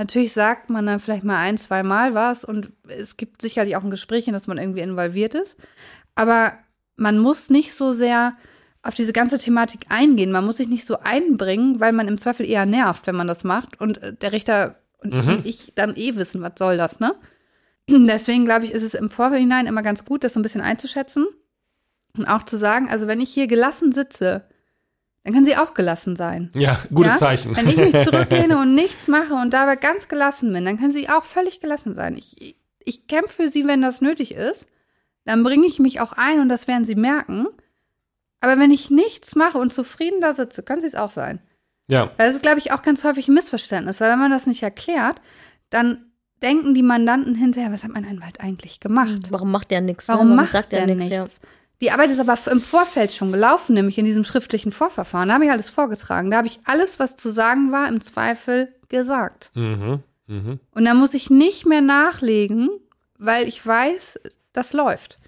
[0.00, 3.84] Natürlich sagt man dann vielleicht mal ein, zwei Mal was und es gibt sicherlich auch
[3.84, 5.58] ein Gespräch, in das man irgendwie involviert ist.
[6.14, 6.54] Aber
[6.96, 8.32] man muss nicht so sehr
[8.82, 10.32] auf diese ganze Thematik eingehen.
[10.32, 13.44] Man muss sich nicht so einbringen, weil man im Zweifel eher nervt, wenn man das
[13.44, 15.28] macht und äh, der Richter und, Mhm.
[15.28, 17.14] und ich dann eh wissen, was soll das, ne?
[17.90, 21.26] Deswegen glaube ich, ist es im Vorhinein immer ganz gut, das so ein bisschen einzuschätzen
[22.16, 24.44] und auch zu sagen, also wenn ich hier gelassen sitze,
[25.24, 26.50] dann können sie auch gelassen sein.
[26.54, 27.18] ja, gutes ja?
[27.18, 27.56] Zeichen.
[27.56, 31.08] Wenn ich mich zurücklehne und nichts mache und dabei ganz gelassen bin, dann können sie
[31.08, 32.16] auch völlig gelassen sein.
[32.16, 34.66] Ich, ich kämpfe für sie, wenn das nötig ist.
[35.26, 37.46] Dann bringe ich mich auch ein und das werden sie merken.
[38.40, 41.40] Aber wenn ich nichts mache und zufrieden da sitze, können sie es auch sein.
[41.88, 44.46] ja, Weil das ist, glaube ich, auch ganz häufig ein Missverständnis, weil wenn man das
[44.46, 45.20] nicht erklärt,
[45.68, 46.06] dann
[46.42, 49.30] denken die Mandanten hinterher, was hat mein Anwalt eigentlich gemacht?
[49.30, 50.08] Warum macht der nichts?
[50.08, 50.36] Warum ne?
[50.36, 51.10] macht sagt der der nichts?
[51.10, 51.26] Ja.
[51.80, 55.28] Die Arbeit ist aber im Vorfeld schon gelaufen, nämlich in diesem schriftlichen Vorverfahren.
[55.28, 56.30] Da habe ich alles vorgetragen.
[56.30, 59.50] Da habe ich alles, was zu sagen war, im Zweifel gesagt.
[59.54, 60.00] mhm.
[60.26, 60.60] Mhm.
[60.72, 62.68] Und da muss ich nicht mehr nachlegen,
[63.18, 64.20] weil ich weiß,
[64.52, 65.18] das läuft.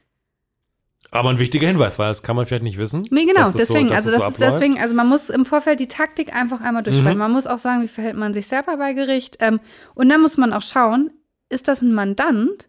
[1.10, 3.04] Aber ein wichtiger Hinweis, weil das kann man vielleicht nicht wissen.
[3.10, 5.44] Nee, genau, dass es so- deswegen, also das so ist deswegen, also man muss im
[5.44, 7.14] Vorfeld die Taktik einfach einmal durchsprechen.
[7.14, 7.18] Mhm.
[7.18, 9.38] Man muss auch sagen, wie verhält man sich selber bei Gericht.
[9.40, 9.58] Ähm,
[9.94, 11.10] und dann muss man auch schauen,
[11.48, 12.68] ist das ein Mandant,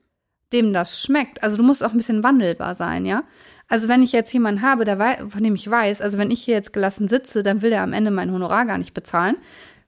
[0.52, 1.42] dem das schmeckt?
[1.44, 3.24] Also du musst auch ein bisschen wandelbar sein, ja?
[3.74, 5.00] Also wenn ich jetzt jemanden habe, der
[5.32, 7.92] von dem ich weiß, also wenn ich hier jetzt gelassen sitze, dann will der am
[7.92, 9.36] Ende mein Honorar gar nicht bezahlen,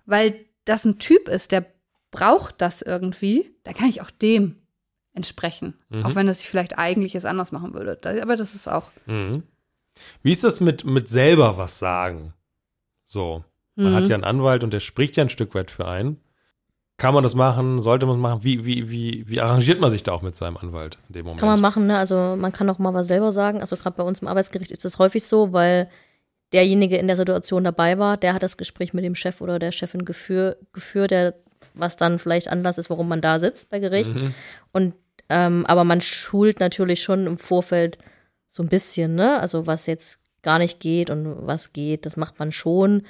[0.08, 1.68] weil das ein Typ ist, der
[2.10, 4.56] braucht das irgendwie, da kann ich auch dem
[5.14, 5.76] entsprechen.
[5.90, 6.04] Mhm.
[6.04, 8.00] Auch wenn das sich vielleicht eigentlich es anders machen würde.
[8.24, 8.90] Aber das ist auch.
[9.06, 9.44] Mhm.
[10.24, 12.34] Wie ist das mit, mit selber was sagen?
[13.04, 13.46] So,
[13.76, 13.96] man Mhm.
[13.98, 16.20] hat ja einen Anwalt und der spricht ja ein Stück weit für einen.
[16.98, 17.82] Kann man das machen?
[17.82, 18.44] Sollte man es machen?
[18.44, 21.42] Wie, wie, wie, wie arrangiert man sich da auch mit seinem Anwalt in dem Moment?
[21.42, 21.98] Kann man machen, ne?
[21.98, 23.60] Also man kann auch mal was selber sagen.
[23.60, 25.90] Also gerade bei uns im Arbeitsgericht ist das häufig so, weil
[26.54, 29.74] derjenige in der Situation dabei war, der hat das Gespräch mit dem Chef oder der
[29.74, 31.36] Chefin geführ, geführt, der,
[31.74, 34.16] was dann vielleicht Anlass ist, warum man da sitzt bei Gericht.
[34.16, 34.34] Mhm.
[34.72, 34.94] Und
[35.28, 37.98] ähm, aber man schult natürlich schon im Vorfeld
[38.48, 39.40] so ein bisschen, ne?
[39.42, 43.02] Also was jetzt gar nicht geht und was geht, das macht man schon.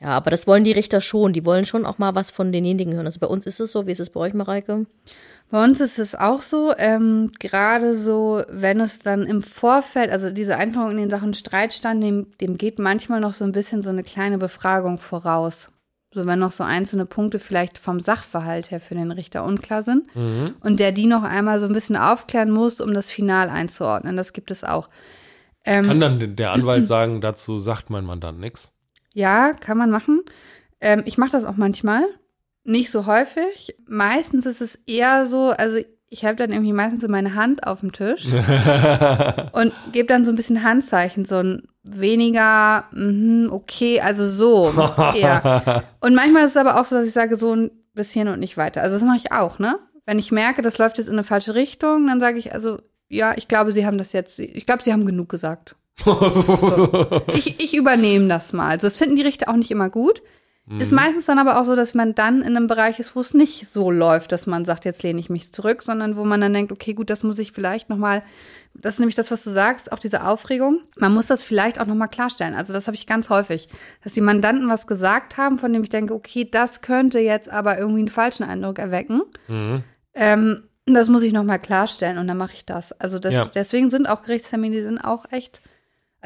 [0.00, 1.32] Ja, aber das wollen die Richter schon.
[1.32, 3.06] Die wollen schon auch mal was von denjenigen hören.
[3.06, 3.86] Also bei uns ist es so.
[3.86, 4.86] Wie ist es bei euch, Mareike?
[5.48, 10.30] Bei uns ist es auch so, ähm, gerade so, wenn es dann im Vorfeld, also
[10.30, 13.90] diese Einführung in den Sachen Streitstand, dem, dem geht manchmal noch so ein bisschen so
[13.90, 15.70] eine kleine Befragung voraus.
[16.12, 20.14] So wenn noch so einzelne Punkte vielleicht vom Sachverhalt her für den Richter unklar sind
[20.16, 20.54] Mhm.
[20.60, 24.16] und der die noch einmal so ein bisschen aufklären muss, um das Final einzuordnen.
[24.16, 24.88] Das gibt es auch.
[25.64, 28.72] Ähm, Kann dann der Anwalt sagen, dazu sagt mein Mandant nichts?
[29.16, 30.20] Ja, kann man machen.
[30.78, 32.04] Ähm, ich mache das auch manchmal.
[32.64, 33.74] Nicht so häufig.
[33.88, 35.78] Meistens ist es eher so, also
[36.10, 38.26] ich habe dann irgendwie meistens so meine Hand auf dem Tisch
[39.52, 44.74] und gebe dann so ein bisschen Handzeichen, so ein weniger, mhm, okay, also so
[45.14, 45.82] eher.
[46.00, 48.58] Und manchmal ist es aber auch so, dass ich sage, so ein bisschen und nicht
[48.58, 48.82] weiter.
[48.82, 49.78] Also das mache ich auch, ne?
[50.04, 53.32] Wenn ich merke, das läuft jetzt in eine falsche Richtung, dann sage ich also, ja,
[53.34, 55.74] ich glaube, Sie haben das jetzt, ich glaube, Sie haben genug gesagt.
[57.34, 58.68] Ich, ich übernehme das mal.
[58.70, 60.22] Also das finden die Richter auch nicht immer gut.
[60.80, 63.34] Ist meistens dann aber auch so, dass man dann in einem Bereich ist, wo es
[63.34, 66.52] nicht so läuft, dass man sagt, jetzt lehne ich mich zurück, sondern wo man dann
[66.52, 68.24] denkt, okay, gut, das muss ich vielleicht noch mal,
[68.74, 70.80] das ist nämlich das, was du sagst, auch diese Aufregung.
[70.96, 72.54] Man muss das vielleicht auch noch mal klarstellen.
[72.54, 73.68] Also das habe ich ganz häufig,
[74.02, 77.78] dass die Mandanten was gesagt haben, von dem ich denke, okay, das könnte jetzt aber
[77.78, 79.22] irgendwie einen falschen Eindruck erwecken.
[79.46, 79.84] Mhm.
[80.14, 82.90] Ähm, das muss ich noch mal klarstellen und dann mache ich das.
[83.00, 83.44] Also das, Ja.
[83.54, 85.62] deswegen sind auch Gerichtstermine, die sind auch echt,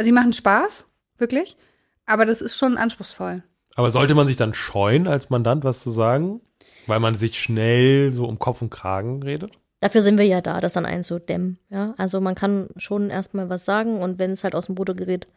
[0.00, 0.86] also die machen Spaß,
[1.18, 1.58] wirklich,
[2.06, 3.42] aber das ist schon anspruchsvoll.
[3.74, 6.40] Aber sollte man sich dann scheuen, als Mandant was zu sagen?
[6.86, 9.52] Weil man sich schnell so um Kopf und Kragen redet?
[9.80, 11.58] Dafür sind wir ja da, das dann einzudämmen.
[11.68, 11.92] Ja?
[11.98, 15.28] Also man kann schon erstmal was sagen und wenn es halt aus dem Ruder gerät,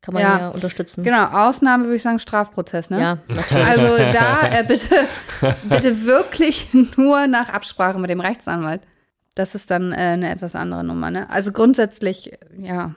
[0.00, 0.38] kann man Ja.
[0.38, 1.04] ja, unterstützen.
[1.04, 3.00] Genau, Ausnahme würde ich sagen Strafprozess, ne?
[3.00, 3.66] Ja, natürlich.
[3.66, 4.94] Also da äh, bitte,
[5.64, 8.80] bitte wirklich nur nach Absprache mit dem Rechtsanwalt.
[9.34, 11.28] Das ist dann äh, eine etwas andere Nummer, ne?
[11.28, 12.94] Also grundsätzlich, ja.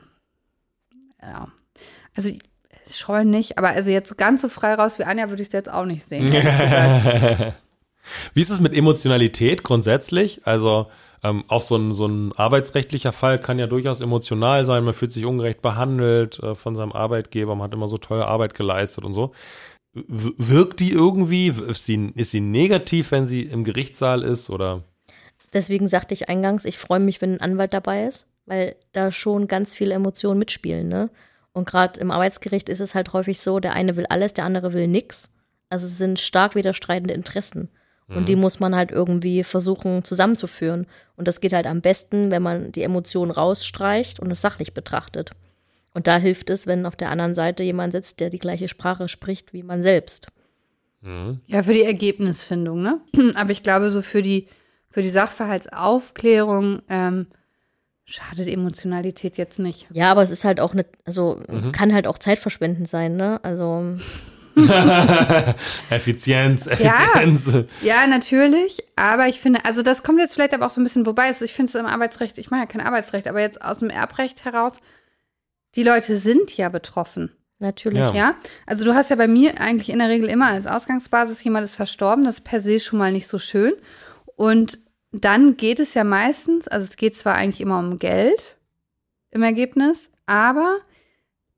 [1.26, 1.48] Ja.
[2.16, 2.30] Also
[2.90, 5.54] scheuen nicht, aber also jetzt so ganz so frei raus wie Anja würde ich es
[5.54, 6.32] jetzt auch nicht sehen.
[6.32, 7.54] ehrlich gesagt.
[8.34, 10.42] Wie ist es mit Emotionalität grundsätzlich?
[10.46, 10.88] Also
[11.24, 14.84] ähm, auch so ein, so ein arbeitsrechtlicher Fall kann ja durchaus emotional sein.
[14.84, 17.56] Man fühlt sich ungerecht behandelt äh, von seinem Arbeitgeber.
[17.56, 19.32] Man hat immer so tolle Arbeit geleistet und so.
[19.94, 21.48] Wirkt die irgendwie?
[21.48, 24.50] Ist sie, ist sie negativ, wenn sie im Gerichtssaal ist?
[24.50, 24.84] Oder?
[25.54, 29.48] Deswegen sagte ich eingangs, ich freue mich, wenn ein Anwalt dabei ist, weil da schon
[29.48, 30.88] ganz viele Emotionen mitspielen.
[30.88, 31.10] Ne?
[31.54, 34.74] Und gerade im Arbeitsgericht ist es halt häufig so, der eine will alles, der andere
[34.74, 35.30] will nix.
[35.70, 37.70] Also es sind stark widerstreitende Interessen.
[38.16, 40.88] Und die muss man halt irgendwie versuchen zusammenzuführen.
[41.16, 45.32] Und das geht halt am besten, wenn man die Emotionen rausstreicht und es sachlich betrachtet.
[45.94, 49.08] Und da hilft es, wenn auf der anderen Seite jemand sitzt, der die gleiche Sprache
[49.08, 50.28] spricht wie man selbst.
[51.48, 53.02] Ja, für die Ergebnisfindung, ne?
[53.36, 54.48] Aber ich glaube, so für die,
[54.90, 57.28] für die Sachverhaltsaufklärung ähm,
[58.06, 59.88] schadet Emotionalität jetzt nicht.
[59.92, 63.40] Ja, aber es ist halt auch eine, also kann halt auch zeitverschwendend sein, ne?
[63.44, 63.96] Also
[65.90, 67.52] Effizienz, Effizienz.
[67.82, 68.84] Ja, natürlich.
[68.96, 71.42] Aber ich finde, also das kommt jetzt vielleicht aber auch so ein bisschen, wobei es,
[71.42, 74.46] ich finde es im Arbeitsrecht, ich mache ja kein Arbeitsrecht, aber jetzt aus dem Erbrecht
[74.46, 74.74] heraus,
[75.76, 77.32] die Leute sind ja betroffen.
[77.60, 78.00] natürlich.
[78.00, 78.14] Ja.
[78.14, 78.36] Ja,
[78.68, 81.76] also du hast ja bei mir eigentlich in der Regel immer als Ausgangsbasis jemand ist
[81.76, 83.74] verstorben, das ist per se schon mal nicht so schön.
[84.36, 84.78] Und
[85.14, 88.58] dann geht es ja meistens, also es geht zwar eigentlich immer um Geld
[89.32, 90.80] im Ergebnis, aber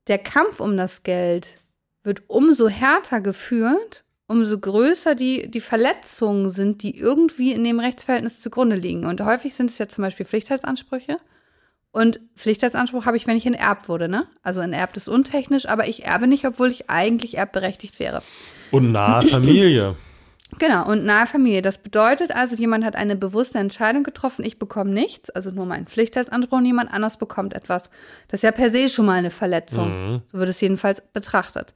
[0.08, 1.58] der Kampf um das Geld
[2.02, 8.40] wird umso härter geführt, umso größer die, die Verletzungen sind, die irgendwie in dem Rechtsverhältnis
[8.40, 9.06] zugrunde liegen.
[9.06, 11.18] Und häufig sind es ja zum Beispiel Pflichtheitsansprüche.
[11.92, 14.26] Und Pflichtheitsanspruch habe ich, wenn ich enterbt wurde, ne?
[14.42, 18.22] Also enterbt ist untechnisch, aber ich erbe nicht, obwohl ich eigentlich erbberechtigt wäre.
[18.70, 19.96] Und nahe Familie.
[20.58, 21.60] Genau, und nahe Familie.
[21.60, 25.86] Das bedeutet also, jemand hat eine bewusste Entscheidung getroffen, ich bekomme nichts, also nur meinen
[25.86, 27.90] Pflichtheitsanspruch und jemand anders bekommt etwas.
[28.28, 30.12] Das ist ja per se schon mal eine Verletzung.
[30.12, 30.22] Mhm.
[30.30, 31.74] So wird es jedenfalls betrachtet.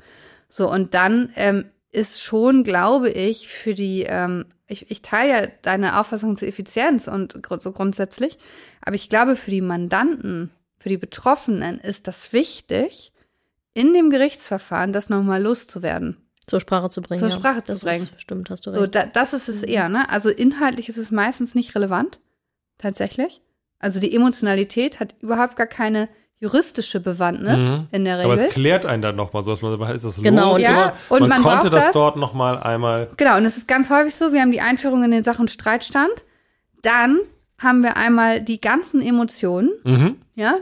[0.49, 5.49] So, und dann ähm, ist schon, glaube ich, für die, ähm, ich, ich teile ja
[5.63, 8.39] deine Auffassung zur Effizienz und gru- so grundsätzlich,
[8.83, 13.13] aber ich glaube, für die Mandanten, für die Betroffenen ist das wichtig,
[13.75, 16.17] in dem Gerichtsverfahren das nochmal loszuwerden.
[16.51, 17.21] Zur Sprache zu bringen.
[17.21, 17.35] Zur ja.
[17.35, 18.03] Sprache zu das bringen.
[18.03, 18.95] Ist, stimmt, hast du So, recht.
[18.95, 20.09] da, das ist es eher, ne?
[20.11, 22.21] Also inhaltlich ist es meistens nicht relevant,
[22.79, 23.41] tatsächlich.
[23.79, 26.09] Also die Emotionalität hat überhaupt gar keine
[26.39, 27.87] juristische Bewandtnis Mhm.
[27.93, 28.47] in der Aber Regel.
[28.47, 30.61] es klärt einen dann nochmal so, dass man ist das Genau, los?
[30.63, 33.09] ja, und man, man konnte braucht das, das- dort nochmal einmal.
[33.17, 35.51] Genau, und es ist ganz häufig so, wir haben die Einführung in den Sach- und
[35.51, 36.11] Streitstand,
[36.83, 37.21] dann
[37.59, 40.17] haben wir einmal die ganzen Emotionen, Mhm.
[40.35, 40.55] ja,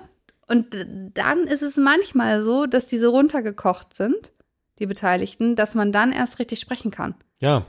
[0.48, 0.66] und
[1.14, 4.33] dann ist es manchmal so, dass diese runtergekocht sind,
[4.78, 7.14] die Beteiligten, dass man dann erst richtig sprechen kann.
[7.40, 7.66] Ja.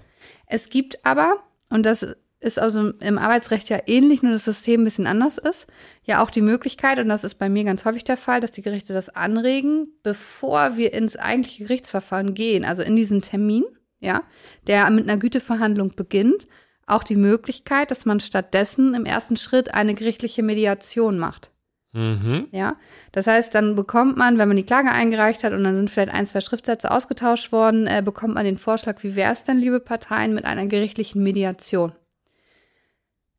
[0.48, 1.38] Es gibt aber,
[1.70, 5.68] und das ist also im Arbeitsrecht ja ähnlich, nur das System ein bisschen anders ist,
[6.04, 8.62] ja auch die Möglichkeit, und das ist bei mir ganz häufig der Fall, dass die
[8.62, 13.66] Gerichte das anregen, bevor wir ins eigentliche Gerichtsverfahren gehen, also in diesen Termin,
[14.00, 14.24] ja,
[14.68, 16.48] der mit einer Güteverhandlung beginnt,
[16.86, 21.52] auch die Möglichkeit, dass man stattdessen im ersten Schritt eine gerichtliche Mediation macht.
[22.00, 22.48] Mhm.
[22.52, 22.76] Ja,
[23.12, 26.14] das heißt, dann bekommt man, wenn man die Klage eingereicht hat und dann sind vielleicht
[26.14, 29.82] ein, zwei Schriftsätze ausgetauscht worden, äh, bekommt man den Vorschlag, wie wäre es denn, liebe
[29.82, 31.92] Parteien, mit einer gerichtlichen Mediation?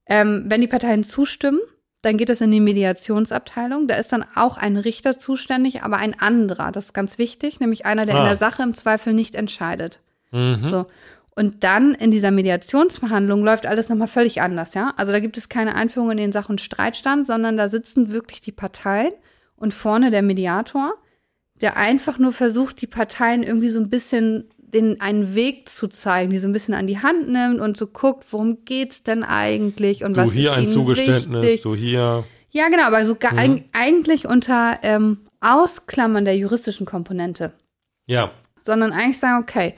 [0.06, 1.60] Ähm, wenn die Parteien zustimmen,
[2.02, 3.86] dann geht es in die Mediationsabteilung.
[3.86, 6.72] Da ist dann auch ein Richter zuständig, aber ein anderer.
[6.72, 8.28] Das ist ganz wichtig, nämlich einer, der in Ah.
[8.28, 10.00] der Sache im Zweifel nicht entscheidet.
[10.32, 10.68] Mhm.
[10.68, 10.86] So.
[11.40, 14.92] Und dann in dieser Mediationsverhandlung läuft alles nochmal völlig anders, ja?
[14.98, 18.42] Also da gibt es keine Einführung in den Sach- und Streitstand, sondern da sitzen wirklich
[18.42, 19.12] die Parteien
[19.56, 20.92] und vorne der Mediator,
[21.62, 26.30] der einfach nur versucht, die Parteien irgendwie so ein bisschen den einen Weg zu zeigen,
[26.30, 30.04] die so ein bisschen an die Hand nimmt und so guckt, worum geht's denn eigentlich
[30.04, 31.62] und Du was hier ist ein Zugeständnis, wichtig.
[31.62, 32.24] du hier.
[32.50, 33.64] Ja, genau, aber so Mhm.
[33.72, 37.52] eigentlich unter ähm, Ausklammern der juristischen Komponente
[38.06, 38.30] Ja.
[38.62, 39.74] sondern eigentlich sagen, okay,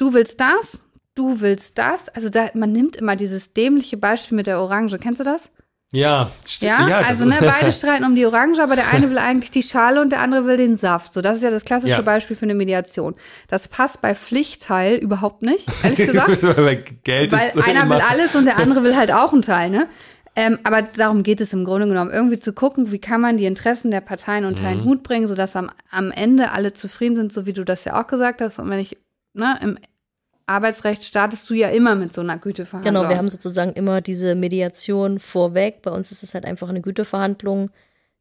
[0.00, 0.82] du willst das,
[1.14, 2.08] du willst das.
[2.08, 4.98] Also da, man nimmt immer dieses dämliche Beispiel mit der Orange.
[4.98, 5.50] Kennst du das?
[5.92, 9.50] Ja, Ja, das also ne, beide streiten um die Orange, aber der eine will eigentlich
[9.50, 11.12] die Schale und der andere will den Saft.
[11.12, 12.00] So, das ist ja das klassische Ja.
[12.02, 13.16] Beispiel für eine Mediation.
[13.48, 16.42] Das passt bei Pflichtteil überhaupt nicht, ehrlich gesagt.
[16.42, 19.42] Weil Geld Weil ist einer immer- will alles und der andere will halt auch einen
[19.42, 19.88] Teil, ne?
[20.36, 23.46] Ähm, aber darum geht es im Grunde genommen, irgendwie zu gucken, wie kann man die
[23.46, 24.68] Interessen der Parteien unter Mhm.
[24.68, 28.00] einen Hut bringen, sodass am, am Ende alle zufrieden sind, so wie du das ja
[28.00, 28.60] auch gesagt hast.
[28.60, 28.96] Und wenn ich,
[29.34, 29.76] ne, im
[30.50, 32.94] Arbeitsrecht startest du ja immer mit so einer Güteverhandlung.
[32.94, 35.82] Genau, wir haben sozusagen immer diese Mediation vorweg.
[35.82, 37.70] Bei uns ist es halt einfach eine Güteverhandlung,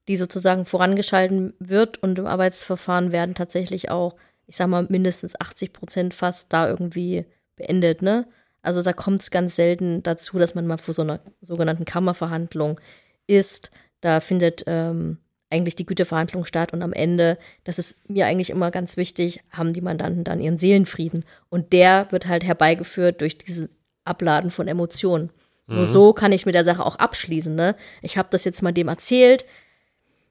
[0.08, 4.16] die sozusagen vorangeschalten wird und im Arbeitsverfahren werden tatsächlich auch,
[4.48, 8.28] ich sag mal, mindestens 80 Prozent fast da irgendwie beendet, ne?
[8.62, 12.80] Also da kommt es ganz selten dazu, dass man mal vor so einer sogenannten Kammerverhandlung
[13.26, 13.72] ist.
[14.02, 15.18] Da findet ähm,
[15.50, 19.74] eigentlich die Güteverhandlung statt und am Ende, das ist mir eigentlich immer ganz wichtig, haben
[19.74, 21.26] die Mandanten dann ihren Seelenfrieden.
[21.50, 23.70] Und der wird halt herbeigeführt durch dieses
[24.06, 25.32] Abladen von Emotionen.
[25.68, 25.76] Mhm.
[25.76, 27.54] Nur so kann ich mit der Sache auch abschließen.
[27.56, 27.76] Ne?
[28.02, 29.46] Ich habe das jetzt mal dem erzählt.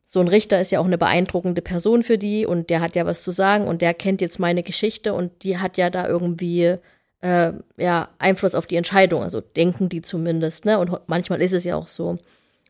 [0.07, 3.05] So ein Richter ist ja auch eine beeindruckende Person für die und der hat ja
[3.05, 6.77] was zu sagen und der kennt jetzt meine Geschichte und die hat ja da irgendwie
[7.21, 9.23] äh, ja, Einfluss auf die Entscheidung.
[9.23, 10.65] Also denken die zumindest.
[10.65, 10.79] Ne?
[10.79, 12.17] Und manchmal ist es ja auch so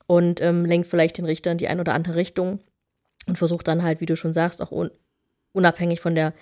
[0.09, 2.59] und ähm, lenkt vielleicht den Richter in die eine oder andere Richtung
[3.29, 4.90] und versucht dann halt, wie du schon sagst, auch un
[5.53, 6.35] unabhängig von der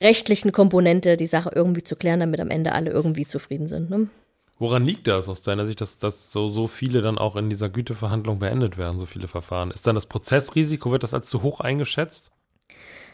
[0.00, 3.90] rechtlichen Komponente die Sache irgendwie zu klären, damit am Ende alle irgendwie zufrieden sind.
[3.90, 4.08] Ne?
[4.58, 7.68] Woran liegt das aus deiner Sicht, dass, dass so, so viele dann auch in dieser
[7.68, 9.70] Güteverhandlung beendet werden, so viele Verfahren?
[9.70, 12.30] Ist dann das Prozessrisiko, wird das als zu hoch eingeschätzt?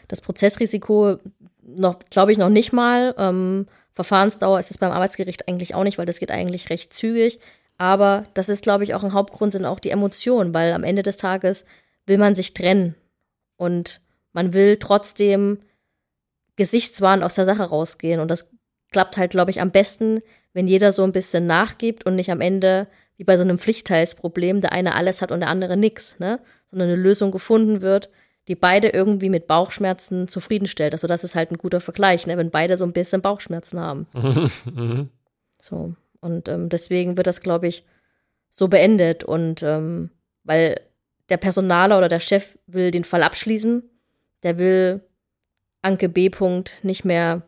[0.07, 1.17] Das Prozessrisiko
[1.63, 3.15] noch, glaube ich, noch nicht mal.
[3.17, 7.39] Ähm, Verfahrensdauer ist es beim Arbeitsgericht eigentlich auch nicht, weil das geht eigentlich recht zügig.
[7.77, 11.03] Aber das ist, glaube ich, auch ein Hauptgrund, sind auch die Emotionen, weil am Ende
[11.03, 11.65] des Tages
[12.05, 12.95] will man sich trennen.
[13.55, 14.01] Und
[14.33, 15.59] man will trotzdem
[16.55, 18.19] gesichtswahrend aus der Sache rausgehen.
[18.19, 18.51] Und das
[18.91, 20.21] klappt halt, glaube ich, am besten,
[20.53, 22.87] wenn jeder so ein bisschen nachgibt und nicht am Ende,
[23.17, 26.39] wie bei so einem Pflichtteilsproblem, der eine alles hat und der andere nichts, ne?
[26.69, 28.09] Sondern eine Lösung gefunden wird,
[28.47, 30.93] die beide irgendwie mit Bauchschmerzen zufriedenstellt.
[30.93, 32.37] Also das ist halt ein guter Vergleich, ne?
[32.37, 34.07] Wenn beide so ein bisschen Bauchschmerzen haben.
[34.65, 35.09] Mhm.
[35.59, 35.95] so.
[36.27, 37.85] Und ähm, deswegen wird das, glaube ich,
[38.49, 39.23] so beendet.
[39.23, 40.11] Und ähm,
[40.43, 40.79] weil
[41.29, 43.83] der Personaler oder der Chef will den Fall abschließen,
[44.43, 45.01] der will
[45.81, 46.27] Anke B.
[46.27, 47.41] -Punkt nicht mehr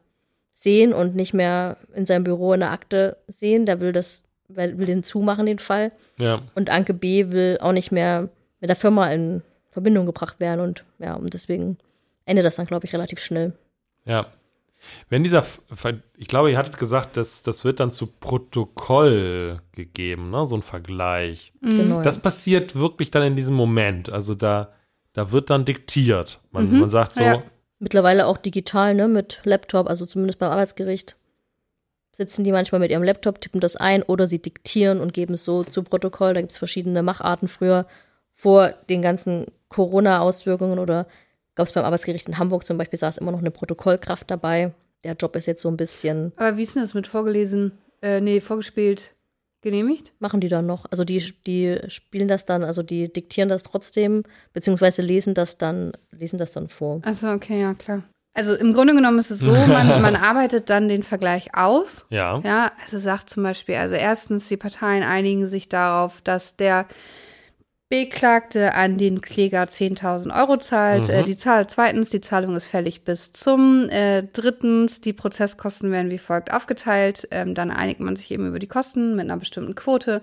[0.53, 3.65] sehen und nicht mehr in seinem Büro in der Akte sehen.
[3.65, 5.91] Der will das, will den zumachen, den Fall.
[6.19, 6.41] Ja.
[6.55, 7.31] Und Anke B.
[7.31, 10.61] will auch nicht mehr mit der Firma in Verbindung gebracht werden.
[10.61, 11.77] Und ja, und deswegen
[12.25, 13.53] endet das dann, glaube ich, relativ schnell.
[14.05, 14.27] Ja.
[15.09, 15.45] Wenn dieser,
[16.17, 20.45] ich glaube, ihr hattet gesagt, dass das wird dann zu Protokoll gegeben, ne?
[20.45, 21.53] so ein Vergleich.
[21.61, 21.77] Mhm.
[21.77, 24.09] Genau, das passiert wirklich dann in diesem Moment.
[24.09, 24.73] Also da,
[25.13, 26.39] da wird dann diktiert.
[26.51, 26.79] Man, mhm.
[26.79, 27.23] man sagt so.
[27.23, 27.43] Ja.
[27.79, 31.15] Mittlerweile auch digital, ne, mit Laptop, also zumindest beim Arbeitsgericht.
[32.11, 35.45] Sitzen die manchmal mit ihrem Laptop, tippen das ein oder sie diktieren und geben es
[35.45, 36.33] so zu Protokoll.
[36.33, 37.85] Da gibt es verschiedene Macharten früher
[38.33, 41.07] vor den ganzen Corona-Auswirkungen oder
[41.59, 44.71] gab es beim Arbeitsgericht in Hamburg zum Beispiel, saß immer noch eine Protokollkraft dabei.
[45.03, 46.31] Der Job ist jetzt so ein bisschen.
[46.37, 49.11] Aber wie ist denn das mit vorgelesen, äh, nee, vorgespielt,
[49.61, 50.13] genehmigt?
[50.19, 50.85] Machen die dann noch.
[50.89, 55.91] Also die, die spielen das dann, also die diktieren das trotzdem, beziehungsweise lesen das dann,
[56.11, 57.01] lesen das dann vor.
[57.03, 58.03] Achso, okay, ja, klar.
[58.33, 62.05] Also im Grunde genommen ist es so, man, man arbeitet dann den Vergleich aus.
[62.09, 62.39] Ja.
[62.45, 66.85] Ja, also sagt zum Beispiel, also erstens, die Parteien einigen sich darauf, dass der
[67.89, 71.07] Beklagte an den Kläger 10.000 Euro zahlt.
[71.07, 71.13] Mhm.
[71.13, 73.89] Äh, die Zahl, zweitens, die Zahlung ist fällig bis zum.
[73.89, 77.27] Äh, drittens, die Prozesskosten werden wie folgt aufgeteilt.
[77.31, 80.21] Ähm, dann einigt man sich eben über die Kosten mit einer bestimmten Quote.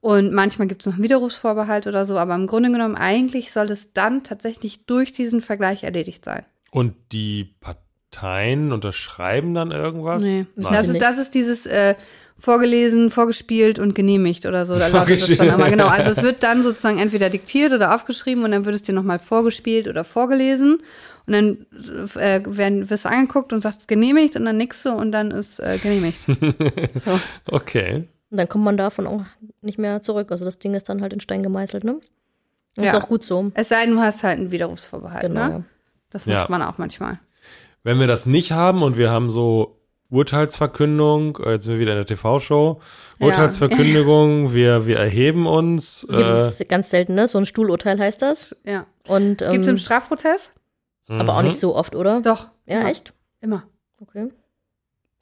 [0.00, 3.70] Und manchmal gibt es noch einen Widerrufsvorbehalt oder so, aber im Grunde genommen eigentlich soll
[3.70, 6.44] es dann tatsächlich durch diesen Vergleich erledigt sein.
[6.72, 10.22] Und die Parteien unterschreiben dann irgendwas?
[10.22, 11.94] Nee, das ist, das ist dieses äh,
[12.38, 14.78] vorgelesen, vorgespielt und genehmigt oder so.
[14.78, 15.86] Da lautet das dann aber genau.
[15.86, 19.18] Also es wird dann sozusagen entweder diktiert oder aufgeschrieben und dann wird es dir nochmal
[19.18, 20.78] vorgespielt oder vorgelesen.
[21.26, 21.66] Und dann
[22.16, 25.58] äh, werden, wirst du angeguckt und sagst genehmigt und dann nix so und dann ist
[25.58, 26.22] äh, genehmigt.
[26.94, 27.18] so.
[27.46, 28.08] Okay.
[28.30, 29.24] Und dann kommt man davon auch
[29.60, 30.30] nicht mehr zurück.
[30.30, 32.00] Also das Ding ist dann halt in Stein gemeißelt, ne?
[32.76, 32.84] Ja.
[32.84, 33.50] Ist auch gut so.
[33.54, 35.48] Es sei denn, du hast halt einen Widerrufsvorbehalt, genau.
[35.48, 35.64] ne?
[36.10, 36.46] Das macht ja.
[36.48, 37.18] man auch manchmal.
[37.82, 41.92] Wenn wir das nicht haben und wir haben so Urteilsverkündung, äh, jetzt sind wir wieder
[41.92, 42.80] in der TV-Show.
[43.18, 43.26] Ja.
[43.26, 46.06] Urteilsverkündigung, wir, wir erheben uns.
[46.08, 47.28] Gibt es äh, ganz selten, ne?
[47.28, 48.54] So ein Stuhlurteil heißt das.
[48.64, 48.86] Ja.
[49.08, 50.52] Und, ähm, Gibt es im Strafprozess?
[51.08, 51.60] Aber auch nicht mhm.
[51.60, 52.20] so oft, oder?
[52.20, 52.48] Doch.
[52.66, 52.90] Ja, immer.
[52.90, 53.12] echt?
[53.40, 53.62] Immer.
[54.00, 54.30] Okay.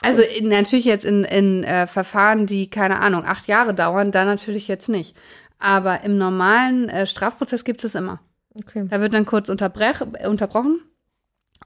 [0.01, 4.25] Also in, natürlich jetzt in, in äh, Verfahren, die, keine Ahnung, acht Jahre dauern, da
[4.25, 5.17] natürlich jetzt nicht.
[5.59, 8.21] Aber im normalen äh, Strafprozess gibt es immer.
[8.55, 8.87] Okay.
[8.89, 10.83] Da wird dann kurz unterbrochen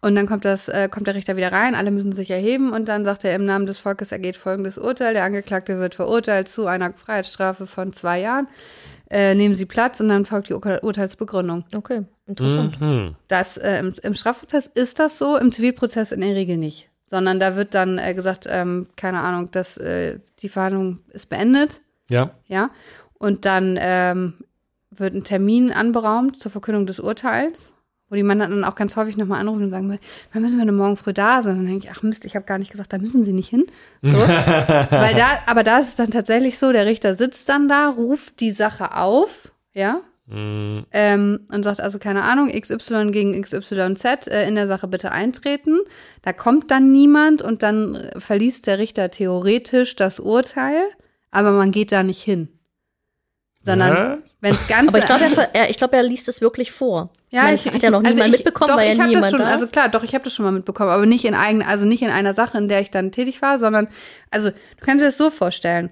[0.01, 2.89] und dann kommt, das, äh, kommt der Richter wieder rein, alle müssen sich erheben und
[2.89, 5.15] dann sagt er, im Namen des Volkes ergeht folgendes Urteil.
[5.15, 8.49] Der Angeklagte wird verurteilt zu einer Freiheitsstrafe von zwei Jahren.
[9.11, 11.65] Äh, nehmen Sie Platz und dann folgt die Ur Urteilsbegründung.
[11.75, 12.81] Okay, interessant.
[12.81, 13.17] Mhm.
[13.27, 16.91] Das, äh, im, im, Strafprozess ist das so, im Zivilprozess in der Regel nicht.
[17.07, 21.81] Sondern da wird dann äh, gesagt, ähm, keine Ahnung, dass äh, die Verhandlung ist beendet.
[22.11, 22.31] Ja.
[22.47, 22.71] Ja.
[23.15, 24.35] Und dann ähm,
[24.91, 27.73] wird ein Termin anberaumt zur Verkündung des Urteils
[28.09, 29.99] wo die Mandanten dann auch ganz häufig nochmal anrufen und sagen,
[30.33, 31.53] wann müssen wir denn morgen früh da sein?
[31.53, 33.49] Und dann denke ich, ach Mist, ich habe gar nicht gesagt, da müssen sie nicht
[33.49, 33.67] hin.
[34.03, 34.13] So.
[34.19, 38.41] Weil da, aber da ist es dann tatsächlich so, der Richter sitzt dann da, ruft
[38.41, 44.47] die Sache auf, ja, Mm, ähm, und sagt also, keine Ahnung, XY gegen XYZ äh,
[44.47, 45.79] in der Sache bitte eintreten.
[46.21, 50.83] Da kommt dann niemand und dann äh, verliest der Richter theoretisch das Urteil,
[51.31, 52.49] aber man geht da nicht hin.
[53.73, 57.11] Sondern wenn es ganz Aber ich glaube, er, glaub, er liest es wirklich vor.
[57.31, 59.25] Ja, Meine, ich, hat ja noch also niemand ich, mitbekommen, doch, weil ich ja niemand
[59.25, 61.35] das schon, da Also klar, doch, ich habe das schon mal mitbekommen, aber nicht in
[61.35, 63.89] eigen, also nicht in einer Sache, in der ich dann tätig war, sondern,
[64.31, 65.91] also du kannst dir das so vorstellen.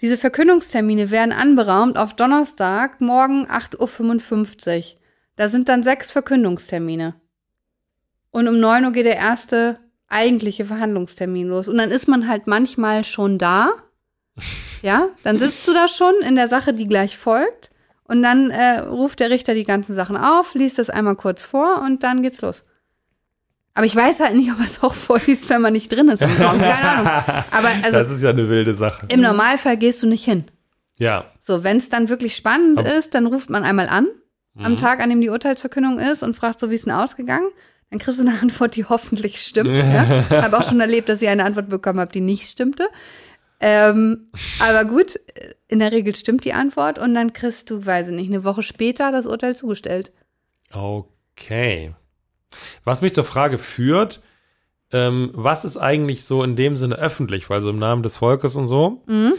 [0.00, 5.00] Diese Verkündungstermine werden anberaumt auf Donnerstag, morgen 8.55 Uhr.
[5.36, 7.14] Da sind dann sechs Verkündungstermine.
[8.30, 11.68] Und um 9 Uhr geht der erste eigentliche Verhandlungstermin los.
[11.68, 13.70] Und dann ist man halt manchmal schon da.
[14.82, 17.70] Ja, dann sitzt du da schon in der Sache, die gleich folgt.
[18.06, 21.80] Und dann äh, ruft der Richter die ganzen Sachen auf, liest das einmal kurz vor
[21.82, 22.64] und dann geht's los.
[23.72, 26.22] Aber ich weiß halt nicht, ob er es auch vorliest, wenn man nicht drin ist
[26.22, 26.58] Raum.
[26.60, 27.06] Keine Ahnung.
[27.50, 29.06] Aber das also ist ja eine wilde Sache.
[29.08, 30.44] im Normalfall gehst du nicht hin.
[30.98, 31.24] Ja.
[31.40, 34.06] So, wenn es dann wirklich spannend Aber- ist, dann ruft man einmal an,
[34.56, 34.76] am Mhm.
[34.76, 37.48] Tag, an dem die Urteilsverkündung ist und fragt so, wie ist denn ausgegangen?
[37.90, 39.80] Dann kriegst du eine Antwort, die hoffentlich stimmt.
[39.80, 40.24] ja.
[40.30, 42.86] Habe auch schon erlebt, dass ich eine Antwort bekommen habe, die nicht stimmte.
[43.60, 45.18] Ähm, aber gut,
[45.68, 48.62] in der Regel stimmt die Antwort und dann kriegst du, weiß ich nicht, eine Woche
[48.62, 50.12] später das Urteil zugestellt.
[50.72, 51.94] Okay.
[52.84, 54.20] Was mich zur Frage führt,
[54.92, 58.54] ähm, was ist eigentlich so in dem Sinne öffentlich, weil so im Namen des Volkes
[58.56, 59.32] und so, Mhm.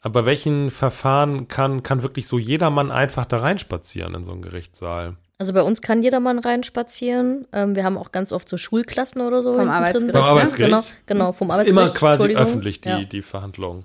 [0.00, 5.16] aber welchen Verfahren kann, kann wirklich so jedermann einfach da reinspazieren in so einen Gerichtssaal?
[5.42, 7.48] Also bei uns kann jedermann reinspazieren.
[7.52, 9.54] Ähm, wir haben auch ganz oft so Schulklassen oder so.
[9.56, 10.18] Vom hinten drin Arbeitsgericht, sitzen.
[10.18, 10.92] Vom Arbeitsgericht?
[11.06, 11.82] Genau, genau vom Ist Arbeitsgericht.
[11.90, 13.02] immer quasi öffentlich, die, Ja.
[13.02, 13.84] die Verhandlung.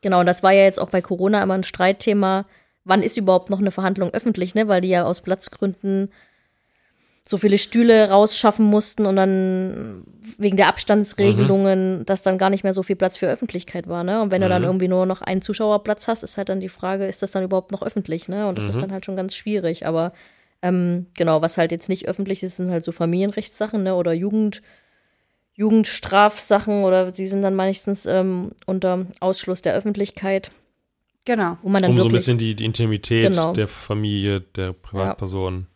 [0.00, 2.46] Genau, das war ja jetzt auch bei Corona immer ein Streitthema.
[2.84, 4.68] Wann ist überhaupt noch eine Verhandlung öffentlich, ne?
[4.68, 6.10] Weil die ja aus Platzgründen
[7.28, 10.04] so viele Stühle rausschaffen mussten und dann
[10.38, 14.22] wegen der Abstandsregelungen, dass dann gar nicht mehr so viel Platz für Öffentlichkeit war, ne?
[14.22, 14.68] Und wenn du dann Mhm.
[14.68, 17.70] irgendwie nur noch einen Zuschauerplatz hast, ist halt dann die Frage, ist das dann überhaupt
[17.70, 18.48] noch öffentlich, ne?
[18.48, 19.84] Und das ist dann halt schon ganz schwierig.
[19.86, 20.12] Aber
[20.62, 23.94] ähm, genau, was halt jetzt nicht öffentlich ist, sind halt so Familienrechtssachen, ne?
[23.94, 24.62] Oder Jugend,
[25.54, 30.50] Jugendstrafsachen oder die sind dann meistens ähm, unter Ausschluss der Öffentlichkeit,
[31.26, 31.58] Genau.
[31.62, 33.52] wo man dann Um so ein wirklich bisschen die, die Intimität Genau.
[33.52, 35.66] der Familie, der Privatperson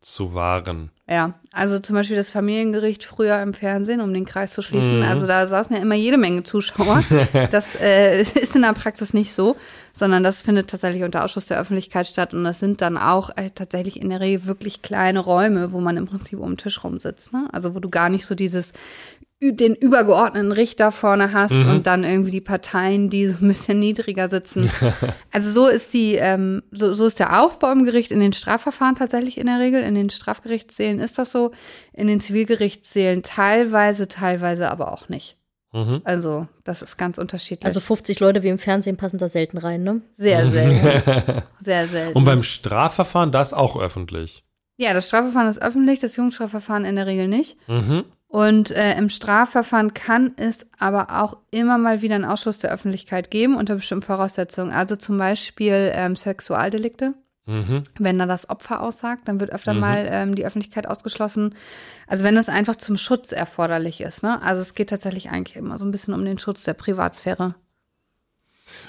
[0.00, 0.90] zu wahren.
[1.06, 5.00] Ja, also zum Beispiel das Familiengericht früher im Fernsehen, um den Kreis zu schließen.
[5.00, 5.04] Mhm.
[5.04, 7.02] Also da saßen ja immer jede Menge Zuschauer.
[7.50, 9.56] Das äh, ist in der Praxis nicht so,
[9.92, 12.32] sondern das findet tatsächlich unter Ausschuss der Öffentlichkeit statt.
[12.32, 15.98] Und das sind dann auch äh, tatsächlich in der Regel wirklich kleine Räume, wo man
[15.98, 17.34] im Prinzip um den Tisch rumsitzt.
[17.34, 17.48] Ne?
[17.52, 18.72] Also wo du gar nicht so dieses
[19.52, 21.70] den übergeordneten Richter vorne hast Mhm.
[21.70, 24.70] und dann irgendwie die Parteien, die so ein bisschen niedriger sitzen.
[25.32, 28.94] Also so ist die, ähm, so, so ist der Aufbau im Gericht in den Strafverfahren
[28.94, 29.82] tatsächlich in der Regel.
[29.82, 31.50] In den Strafgerichtssälen ist das so,
[31.92, 35.36] in den Zivilgerichtssälen teilweise, teilweise aber auch nicht.
[35.72, 36.02] Mhm.
[36.04, 37.66] Also das ist ganz unterschiedlich.
[37.66, 40.02] Also 50 Leute wie im Fernsehen passen da selten rein, ne?
[40.16, 41.42] sehr selten.
[41.58, 42.16] sehr selten.
[42.16, 44.44] Und beim Strafverfahren das auch öffentlich.
[44.76, 47.56] ja, das Strafverfahren ist öffentlich, das Jugendstrafverfahren in der Regel nicht.
[47.68, 48.04] Mhm.
[48.34, 53.30] Und äh, im Strafverfahren kann es aber auch immer mal wieder einen Ausschluss der Öffentlichkeit
[53.30, 54.72] geben unter bestimmten Voraussetzungen.
[54.72, 57.14] Also zum Beispiel ähm, Sexualdelikte.
[57.46, 57.84] Mhm.
[57.96, 59.80] Wenn da das Opfer aussagt, dann wird öfter Mhm.
[59.80, 61.54] mal ähm, die Öffentlichkeit ausgeschlossen.
[62.08, 64.24] Also wenn das einfach zum Schutz erforderlich ist.
[64.24, 64.42] Ne?
[64.42, 67.54] Also es geht tatsächlich eigentlich immer so ein bisschen um den Schutz der Privatsphäre.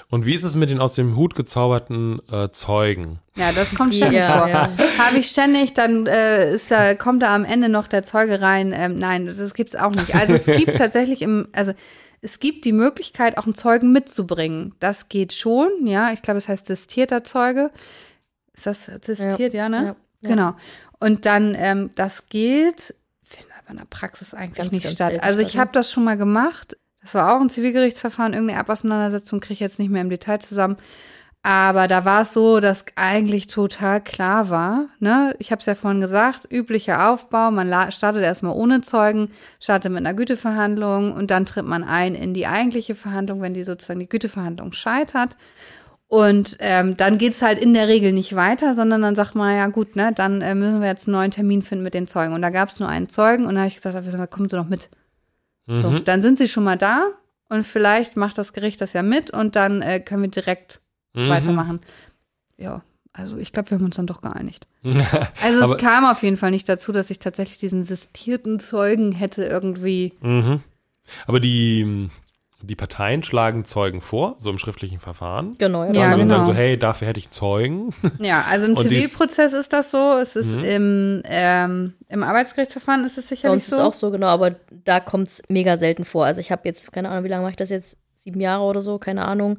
[0.08, 3.20] Und wie ist es mit den aus dem Hut gezauberten äh, Zeugen?
[3.36, 4.48] Ja, das kommt ständig Ja, vor.
[4.48, 4.70] ja.
[4.98, 8.72] Habe ich ständig, dann äh, ist da, kommt da am Ende noch der Zeuge rein.
[8.74, 10.14] Ähm, nein, das gibt's auch nicht.
[10.14, 11.72] Also es gibt tatsächlich im, also
[12.22, 14.74] es gibt die Möglichkeit, auch einen Zeugen mitzubringen.
[14.80, 16.12] Das geht schon, ja.
[16.12, 17.70] Ich glaube, es heißt sistierter Zeuge.
[18.54, 19.76] Ist das sistiert, ja, ne?
[19.76, 19.96] Ja, ja.
[20.28, 20.56] Genau.
[20.98, 25.22] Und dann, ähm, das gilt, findet aber in der Praxis eigentlich Ganz, nicht ganz statt.
[25.22, 25.60] Also ich ne?
[25.60, 26.76] habe das schon mal gemacht.
[27.06, 30.76] Das war auch ein Zivilgerichtsverfahren, irgendeine Erbauseinandersetzung, kriege ich jetzt nicht mehr im Detail zusammen.
[31.44, 35.32] Aber da war es so, dass eigentlich total klar war, ne?
[35.38, 40.00] Ich habe es ja vorhin gesagt, üblicher Aufbau, man startet erstmal ohne Zeugen, startet mit
[40.00, 44.08] einer Güteverhandlung und dann tritt man ein in die eigentliche Verhandlung, wenn die sozusagen die
[44.08, 45.36] Güteverhandlung scheitert.
[46.08, 49.68] Und ähm, dann geht's halt in der Regel nicht weiter, sondern dann sagt man, ja
[49.68, 52.34] gut, ne, dann äh, müssen wir jetzt einen neuen Termin finden mit den Zeugen.
[52.34, 54.68] Und da gab's nur einen Zeugen und da habe ich gesagt, da kommen Sie doch
[54.68, 54.88] mit.
[55.66, 56.04] So, Mhm.
[56.04, 57.08] dann sind Sie schon mal da
[57.48, 60.80] und vielleicht macht das Gericht das ja mit und dann äh, können wir direkt
[61.14, 61.28] Mhm.
[61.28, 61.80] weitermachen.
[62.56, 62.82] Ja,
[63.12, 64.66] also ich glaube, wir haben uns dann doch geeinigt.
[65.42, 69.12] Also Aber- es kam auf jeden Fall nicht dazu, dass ich tatsächlich diesen sistierten Zeugen
[69.12, 70.12] hätte irgendwie.
[70.20, 70.60] Mhm.
[71.26, 72.08] Aber die,
[72.62, 75.56] die Parteien schlagen Zeugen vor, so im schriftlichen Verfahren.
[75.58, 76.34] Genau, Ja, und dann genau.
[76.36, 77.94] sagen so, hey, dafür hätte ich Zeugen.
[78.18, 80.16] Ja, also im Zivilprozess ist das so.
[80.20, 80.64] Es ist Mhm.
[80.64, 83.76] im, ähm, im Arbeitsgerichtsverfahren ist es Bei sicherlich uns ist so.
[83.76, 86.24] es auch so, genau, aber da kommt es mega selten vor.
[86.24, 87.96] Also ich habe jetzt, keine Ahnung, wie lange mache ich das jetzt?
[88.24, 89.58] Sieben Jahre oder so, keine Ahnung.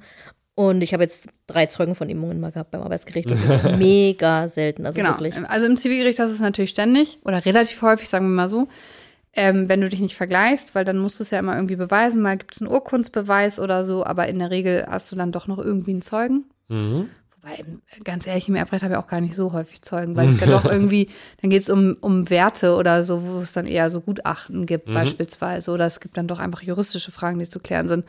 [0.56, 3.30] Und ich habe jetzt drei Zeugenvernehmungen mal gehabt beim Arbeitsgericht.
[3.30, 4.88] Das ist mega selten.
[4.88, 5.12] Also genau.
[5.12, 5.36] wirklich.
[5.48, 8.68] Also im Zivilgericht hast du es natürlich ständig oder relativ häufig, sagen wir mal so.
[9.40, 12.22] Ähm, wenn du dich nicht vergleichst, weil dann musst du es ja immer irgendwie beweisen.
[12.22, 15.46] Mal gibt es einen Urkundsbeweis oder so, aber in der Regel hast du dann doch
[15.46, 16.46] noch irgendwie einen Zeugen.
[16.70, 17.10] Mhm.
[17.40, 17.64] Wobei,
[18.04, 20.50] ganz ehrlich, im Erbrecht habe ich auch gar nicht so häufig Zeugen, weil ich dann
[20.50, 21.10] doch irgendwie,
[21.42, 24.88] dann geht es um, um Werte oder so, wo es dann eher so Gutachten gibt,
[24.90, 24.94] Mhm.
[24.96, 25.70] beispielsweise.
[25.72, 28.06] Oder es gibt dann doch einfach juristische Fragen, die zu klären sind.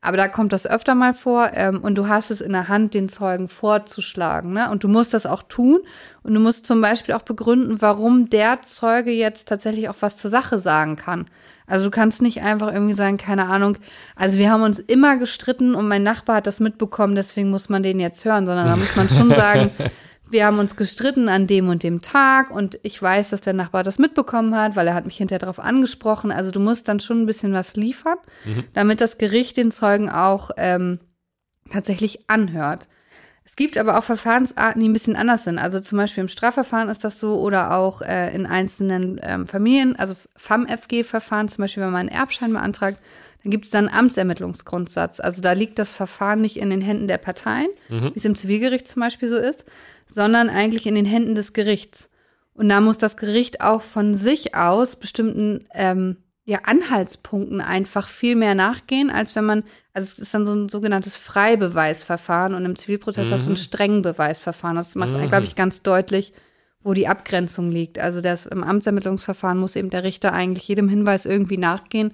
[0.00, 2.94] Aber da kommt das öfter mal vor ähm, und du hast es in der Hand,
[2.94, 4.52] den Zeugen vorzuschlagen.
[4.52, 4.70] Ne?
[4.70, 5.80] Und du musst das auch tun.
[6.22, 10.30] Und du musst zum Beispiel auch begründen, warum der Zeuge jetzt tatsächlich auch was zur
[10.30, 11.26] Sache sagen kann.
[11.66, 13.76] Also du kannst nicht einfach irgendwie sagen, keine Ahnung,
[14.16, 17.82] also wir haben uns immer gestritten und mein Nachbar hat das mitbekommen, deswegen muss man
[17.82, 19.70] den jetzt hören, sondern da muss man schon sagen,
[20.30, 23.82] wir haben uns gestritten an dem und dem Tag und ich weiß, dass der Nachbar
[23.82, 26.30] das mitbekommen hat, weil er hat mich hinterher darauf angesprochen.
[26.30, 28.18] Also du musst dann schon ein bisschen was liefern,
[28.74, 31.00] damit das Gericht den Zeugen auch ähm,
[31.70, 32.88] tatsächlich anhört.
[33.44, 35.58] Es gibt aber auch Verfahrensarten, die ein bisschen anders sind.
[35.58, 39.96] Also zum Beispiel im Strafverfahren ist das so oder auch äh, in einzelnen ähm, Familien,
[39.96, 43.00] also FAM-FG-Verfahren, zum Beispiel, wenn man einen Erbschein beantragt,
[43.42, 45.20] dann gibt es dann einen Amtsermittlungsgrundsatz.
[45.20, 48.88] Also da liegt das Verfahren nicht in den Händen der Parteien, wie es im Zivilgericht
[48.88, 49.64] zum Beispiel so ist,
[50.06, 52.10] sondern eigentlich in den Händen des Gerichts.
[52.54, 58.34] Und da muss das Gericht auch von sich aus bestimmten ähm, ja, Anhaltspunkten einfach viel
[58.34, 62.74] mehr nachgehen, als wenn man, also es ist dann so ein sogenanntes Freibeweisverfahren und im
[62.74, 64.76] Zivilprozess das ist ein Strengbeweisverfahren.
[64.76, 66.32] Das macht, glaube ich, ganz deutlich,
[66.82, 67.98] wo die Abgrenzung liegt.
[67.98, 72.12] Also das im Amtsermittlungsverfahren muss eben der Richter eigentlich jedem Hinweis irgendwie nachgehen,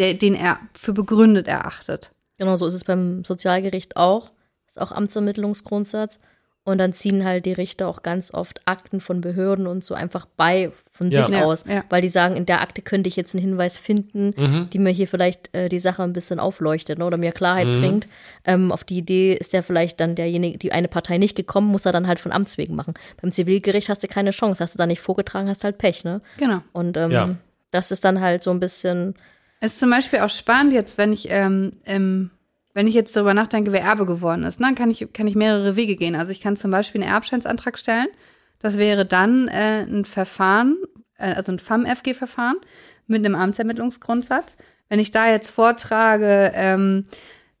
[0.00, 2.10] der, den er für begründet erachtet.
[2.38, 4.32] Genau so ist es beim Sozialgericht auch.
[4.66, 6.18] Ist auch Amtsermittlungsgrundsatz.
[6.62, 10.26] Und dann ziehen halt die Richter auch ganz oft Akten von Behörden und so einfach
[10.36, 11.24] bei von Ja.
[11.24, 11.82] sich Ja, aus, ja.
[11.88, 15.08] weil die sagen, in der Akte könnte ich jetzt einen Hinweis finden, die mir hier
[15.08, 18.06] vielleicht äh, die Sache ein bisschen aufleuchtet ne, oder mir Klarheit bringt.
[18.44, 21.86] Ähm, auf die Idee ist ja vielleicht dann derjenige, die eine Partei nicht gekommen, muss
[21.86, 22.92] er dann halt von Amts wegen machen.
[23.22, 26.20] Beim Zivilgericht hast du keine Chance, hast du da nicht vorgetragen, hast halt Pech, ne?
[26.36, 26.58] Genau.
[26.72, 27.34] Und ähm, Ja.
[27.70, 29.14] das ist dann halt so ein bisschen,
[29.60, 32.30] ist zum Beispiel auch spannend, jetzt, wenn ich, ähm, ähm,
[32.72, 35.34] wenn ich jetzt darüber nachdenke, wer Erbe geworden ist, ne, dann kann ich, kann ich
[35.34, 36.14] mehrere Wege gehen.
[36.14, 38.08] Also ich kann zum Beispiel einen Erbscheinsantrag stellen.
[38.60, 40.76] Das wäre dann äh, ein Verfahren,
[41.18, 42.56] äh, also ein FAM-FG-Verfahren
[43.06, 44.56] mit einem Amtsermittlungsgrundsatz.
[44.88, 47.06] Wenn ich da jetzt vortrage, ähm,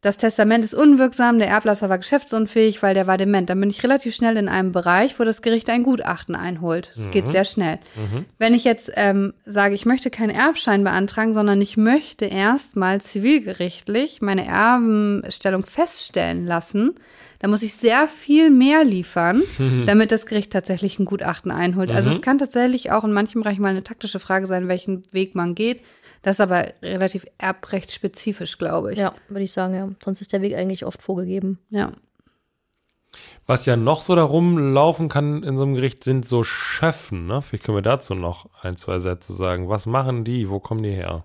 [0.02, 3.82] das Testament ist unwirksam, der Erblasser war geschäftsunfähig, weil der war dement, dann bin ich
[3.82, 6.92] relativ schnell in einem Bereich, wo das Gericht ein Gutachten einholt.
[6.96, 7.78] Das geht sehr schnell.
[8.38, 14.22] Wenn ich jetzt ähm, sage, ich möchte keinen Erbschein beantragen, sondern ich möchte erstmal zivilgerichtlich
[14.22, 16.94] meine Erbenstellung feststellen lassen,
[17.40, 19.42] dann muss ich sehr viel mehr liefern,
[19.86, 21.90] damit das Gericht tatsächlich ein Gutachten einholt.
[21.90, 25.34] Also es kann tatsächlich auch in manchen Bereichen mal eine taktische Frage sein, welchen Weg
[25.34, 25.82] man geht.
[26.22, 28.98] Das ist aber relativ erbrechtsspezifisch, glaube ich.
[28.98, 29.88] ja, würde ich sagen, ja.
[30.04, 31.58] Sonst ist der Weg eigentlich oft vorgegeben.
[31.70, 31.92] ja.
[33.46, 37.26] Was ja noch so da rumlaufen kann in so einem Gericht, sind so Schöffen.
[37.26, 37.42] Ne?
[37.42, 39.68] Vielleicht können wir dazu noch ein, zwei Sätze sagen.
[39.68, 40.48] Was machen die?
[40.48, 41.24] Wo kommen die her?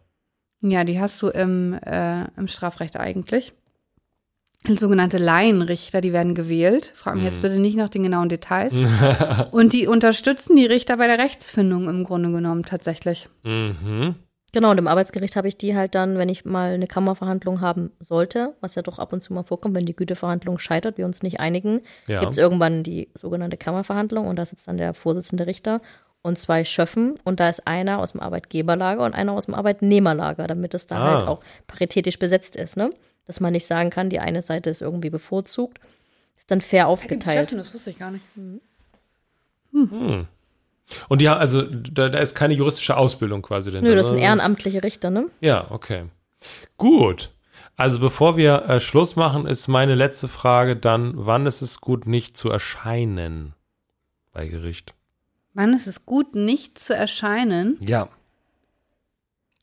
[0.61, 3.53] Ja, die hast du im, äh, im Strafrecht eigentlich.
[4.67, 6.91] Sogenannte Laienrichter, die werden gewählt.
[6.95, 8.73] Frag mich jetzt bitte nicht nach den genauen Details.
[9.51, 13.29] Und die unterstützen die Richter bei der Rechtsfindung im Grunde genommen tatsächlich.
[13.43, 14.15] Mhm.
[14.55, 17.91] Genau, und im Arbeitsgericht habe ich die halt dann, wenn ich mal eine Kammerverhandlung haben
[17.99, 21.21] sollte, was ja doch ab und zu mal vorkommt, wenn die Güteverhandlung scheitert, wir uns
[21.23, 22.21] nicht einigen, Ja.
[22.21, 25.81] gibt es irgendwann die sogenannte Kammerverhandlung und da sitzt dann der Vorsitzende Richter
[26.21, 30.47] und zwei Schöffen und da ist einer aus dem Arbeitgeberlager und einer aus dem Arbeitnehmerlager,
[30.47, 31.17] damit es dann Ah.
[31.17, 32.91] halt auch paritätisch besetzt ist, ne?
[33.27, 35.79] Dass man nicht sagen kann, die eine Seite ist irgendwie bevorzugt.
[36.37, 37.51] Ist dann fair aufgeteilt.
[37.51, 38.23] Das wusste ich gar nicht.
[41.09, 43.83] Und ja, also da, da ist keine juristische Ausbildung quasi drin.
[43.83, 45.27] Nö, das sind ehrenamtliche Richter, ne?
[45.41, 46.05] Ja, okay.
[46.77, 47.31] Gut.
[47.75, 52.07] Also bevor wir äh, Schluss machen, ist meine letzte Frage dann, wann ist es gut,
[52.07, 53.53] nicht zu erscheinen
[54.31, 54.93] bei Gericht?
[55.53, 57.77] Wann ist es gut, nicht zu erscheinen?
[57.81, 58.09] Ja.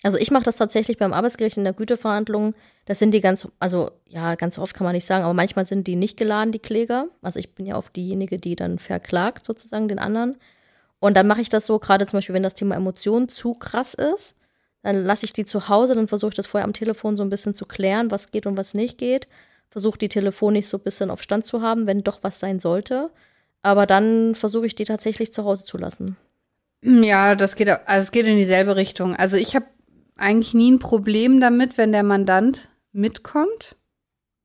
[0.02, 2.54] Also ich mache das tatsächlich beim Arbeitsgericht in der Güteverhandlung.
[2.86, 5.86] Das sind die ganz, also ja, ganz oft kann man nicht sagen, aber manchmal sind
[5.86, 7.06] die nicht geladen, die Kläger.
[7.22, 10.36] Also ich bin ja oft diejenige, die dann verklagt sozusagen den anderen.
[11.02, 13.94] Und dann mache ich das so, gerade zum Beispiel, wenn das Thema Emotion zu krass
[13.94, 14.36] ist,
[14.82, 17.28] dann lasse ich die zu Hause, dann versuche ich das vorher am Telefon so ein
[17.28, 19.26] bisschen zu klären, was geht und was nicht geht.
[19.68, 23.10] Versuche die telefonisch so ein bisschen auf Stand zu haben, wenn doch was sein sollte.
[23.62, 26.16] Aber dann versuche ich die tatsächlich zu Hause zu lassen.
[26.84, 29.16] Ja, das geht, also es geht in dieselbe Richtung.
[29.16, 29.66] Also ich habe
[30.16, 33.74] eigentlich nie ein Problem damit, wenn der Mandant mitkommt.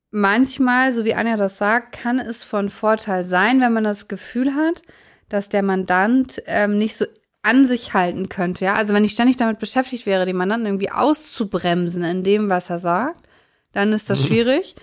[0.10, 4.56] Manchmal, so wie Anja das sagt, kann es von Vorteil sein, wenn man das Gefühl
[4.56, 4.82] hat,
[5.30, 7.06] dass der Mandant ähm, nicht so
[7.44, 8.66] an sich halten könnte.
[8.66, 12.70] Ja, also wenn ich ständig damit beschäftigt wäre, den Mandanten irgendwie auszubremsen in dem, was
[12.70, 13.28] er sagt,
[13.72, 14.76] dann ist das schwierig.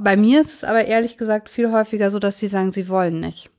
[0.00, 3.20] Bei mir ist es aber ehrlich gesagt viel häufiger so, dass sie sagen, sie wollen
[3.20, 3.50] nicht.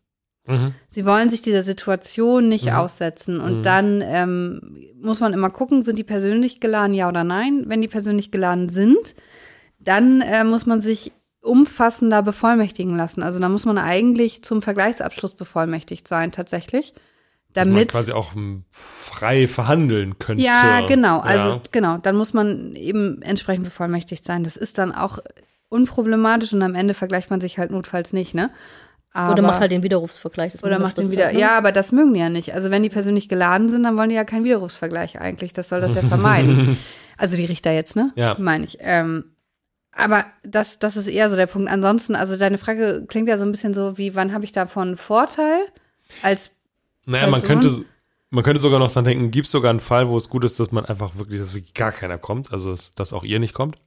[0.45, 0.73] Mhm.
[0.87, 2.71] Sie wollen sich dieser Situation nicht Mhm.
[2.73, 3.39] aussetzen.
[3.39, 3.63] Und Mhm.
[3.63, 7.63] dann ähm, muss man immer gucken, sind die persönlich geladen, ja oder nein.
[7.67, 9.15] Wenn die persönlich geladen sind,
[9.79, 11.11] dann äh, muss man sich
[11.47, 13.23] umfassender bevollmächtigen lassen.
[13.23, 16.93] Also da muss man eigentlich zum Vergleichsabschluss bevollmächtigt sein, tatsächlich.
[17.53, 17.91] Dass man Damit.
[17.91, 20.43] quasi auch m, frei verhandeln könnte.
[20.43, 21.19] Ja, genau.
[21.19, 21.61] Also Ja.
[21.71, 24.43] genau, dann muss man eben entsprechend bevollmächtigt sein.
[24.43, 25.19] Das ist dann auch
[25.69, 28.51] unproblematisch und am Ende vergleicht man sich halt notfalls nicht, ne?
[29.13, 30.61] Aber, Oder macht halt den Widerrufsvergleich.
[30.63, 31.27] oder macht den wieder.
[31.27, 31.39] hat, ne?
[31.39, 32.53] Ja, aber das mögen die ja nicht.
[32.53, 35.53] Also wenn die persönlich geladen sind, dann wollen die ja keinen Widerrufsvergleich eigentlich.
[35.53, 36.77] Das soll das ja vermeiden.
[37.17, 38.11] also die Richter jetzt, ne?
[38.15, 38.35] Ja.
[38.37, 38.77] Meine ich.
[38.81, 39.31] Ähm,
[39.97, 41.69] aber das, das ist eher so der Punkt.
[41.71, 44.89] Ansonsten, also deine Frage klingt ja so ein bisschen so wie, wann habe ich davon
[44.89, 45.65] einen Vorteil?
[46.21, 46.51] Als
[47.05, 47.61] Naja, man Person.
[47.61, 47.85] könnte,
[48.29, 50.59] man könnte sogar noch dran denken, gibt es sogar einen Fall, wo es gut ist,
[50.59, 53.53] dass man einfach wirklich, dass wirklich gar keiner kommt, also dass, dass auch ihr nicht
[53.53, 53.77] kommt.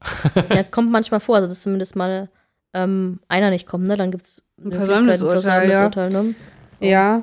[0.49, 2.29] Ja, kommt manchmal vor, also dass zumindest mal
[2.75, 3.97] ähm, einer nicht kommt, ne?
[3.97, 5.89] Dann gibt es Ein Versäumnisurteil, ja.
[5.89, 6.35] ne?
[6.81, 6.87] So.
[6.87, 7.23] Ja.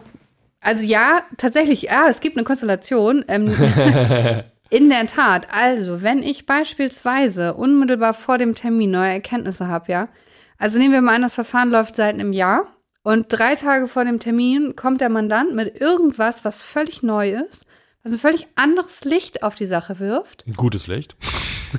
[0.59, 3.23] Also ja, tatsächlich, ja, es gibt eine Konstellation.
[3.27, 3.47] Ähm,
[4.69, 10.09] in der Tat, also wenn ich beispielsweise unmittelbar vor dem Termin neue Erkenntnisse habe, ja,
[10.57, 12.67] also nehmen wir mal an, das Verfahren läuft seit einem Jahr
[13.03, 17.65] und drei Tage vor dem Termin kommt der Mandant mit irgendwas, was völlig neu ist,
[18.03, 20.45] was ein völlig anderes Licht auf die Sache wirft.
[20.47, 21.15] Ein gutes Licht.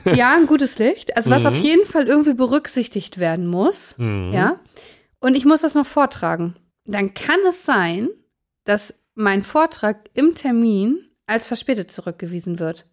[0.04, 1.16] Ja, ein gutes Licht.
[1.16, 1.46] Also was Mhm.
[1.46, 3.94] auf jeden Fall irgendwie berücksichtigt werden muss.
[3.98, 4.32] Mhm.
[4.32, 4.60] Ja.
[5.20, 6.54] Und ich muss das noch vortragen.
[6.84, 8.08] Dann kann es sein,
[8.64, 12.86] dass mein Vortrag im Termin als verspätet zurückgewiesen wird.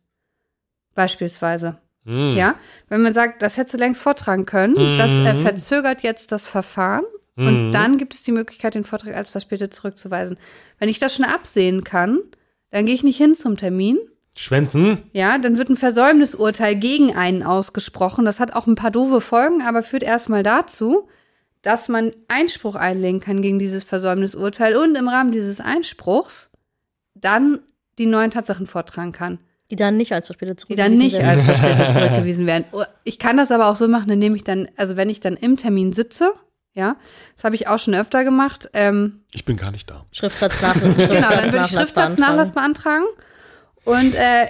[0.94, 1.78] Beispielsweise.
[2.04, 2.36] Mhm.
[2.38, 2.56] Ja.
[2.88, 5.42] Wenn man sagt, das hättest du längst vortragen können, das äh, Mhm.
[5.42, 7.06] verzögert jetzt das Verfahren.
[7.36, 7.48] Mhm.
[7.48, 10.38] Und dann gibt es die Möglichkeit, den Vortrag als verspätet zurückzuweisen.
[10.80, 12.20] Wenn ich das schon absehen kann,
[12.70, 13.98] dann gehe ich nicht hin zum Termin.
[14.38, 15.04] Schwänzen.
[15.14, 18.26] Ja, dann wird ein Versäumnisurteil gegen einen ausgesprochen.
[18.26, 21.08] Das hat auch ein paar doofe Folgen, aber führt erstmal dazu,
[21.62, 26.50] dass man Einspruch einlegen kann gegen dieses Versäumnisurteil und im Rahmen dieses Einspruchs
[27.16, 27.60] dann
[27.98, 29.39] die neuen Tatsachen vortragen kann,
[29.72, 31.39] Die dann nicht als verspätet die dann zurückgewiesen nicht werden.
[31.39, 32.66] als verspätet zurückgewiesen werden.
[32.72, 35.36] Oh, Ich kann das aber auch so machen, indem ich dann, also wenn ich dann
[35.36, 36.34] im Termin sitze,
[36.74, 36.98] ja,
[37.36, 40.06] das habe ich auch schon öfter gemacht, ähm, Ich bin gar nicht da.
[40.12, 43.06] Schriftsatznach Genau, dann würde ich SchriftsatzNachlass Schriftsatznachlass beantragen.
[43.86, 44.48] Und äh,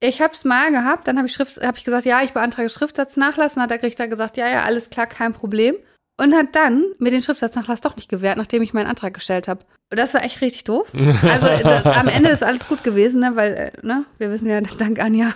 [0.00, 2.68] ich habe es mal gehabt, dann habe ich, Schrift, hab ich gesagt, ja, ich beantrage
[2.70, 3.54] Schriftsatznachlass.
[3.54, 5.74] Dann hat der Richter gesagt, ja, ja, alles klar, kein Problem.
[6.16, 9.64] Und hat dann mir den Schriftsatznachlass doch nicht gewährt, nachdem ich meinen Antrag gestellt habe.
[9.90, 10.88] Und das war echt richtig doof.
[10.94, 14.60] Also das, am Ende ist alles gut gewesen, ne, weil äh, ne, wir wissen ja
[14.78, 15.32] dank Anja,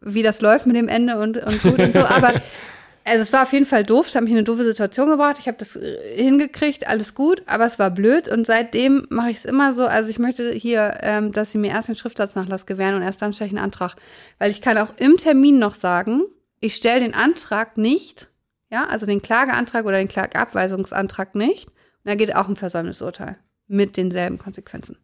[0.00, 2.00] wie das läuft mit dem Ende und, und gut und so.
[2.00, 2.32] Aber
[3.06, 5.36] also es war auf jeden Fall doof, es hat mich in eine doofe Situation gebracht.
[5.38, 9.38] Ich habe das äh, hingekriegt, alles gut, aber es war blöd und seitdem mache ich
[9.38, 9.86] es immer so.
[9.86, 13.32] Also ich möchte hier, ähm, dass sie mir erst den Schriftsatznachlass gewähren und erst dann
[13.32, 13.94] stelle ich einen Antrag.
[14.38, 16.22] Weil ich kann auch im Termin noch sagen,
[16.60, 18.28] ich stelle den Antrag nicht,
[18.70, 21.68] ja, also den Klageantrag oder den Klageabweisungsantrag nicht.
[21.68, 23.36] Und da geht auch ein Versäumnisurteil
[23.66, 24.96] mit denselben Konsequenzen.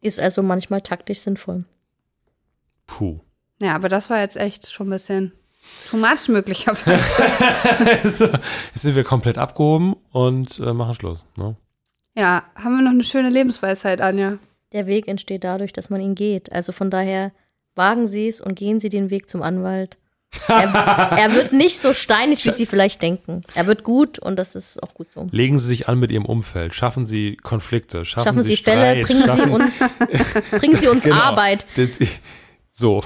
[0.00, 1.64] Ist also manchmal taktisch sinnvoll.
[2.86, 3.20] Puh.
[3.60, 5.32] Ja, aber das war jetzt echt schon ein bisschen
[5.90, 7.00] too much möglicherweise.
[8.02, 11.24] Also, Jetzt sind wir komplett abgehoben und äh, machen Schluss.
[11.36, 11.56] Ne?
[12.16, 14.38] ja, haben wir noch eine schöne Lebensweisheit, Anja?
[14.72, 16.52] Der Weg entsteht dadurch, dass man ihn geht.
[16.52, 17.32] Also von daher
[17.74, 19.98] wagen Sie es und gehen Sie den Weg zum Anwalt.
[20.48, 23.40] Er, er wird nicht so steinig, wie Sie vielleicht denken.
[23.54, 25.26] Er wird gut und das ist auch gut so.
[25.32, 29.04] Legen Sie sich an mit Ihrem Umfeld, schaffen Sie Konflikte, schaffen, Schaffen Sie Streit, Fälle,
[29.04, 29.74] bringen Sie schaffen- uns,
[30.60, 31.16] bringen Sie uns Genau.
[31.16, 31.66] Arbeit.
[32.72, 33.02] So,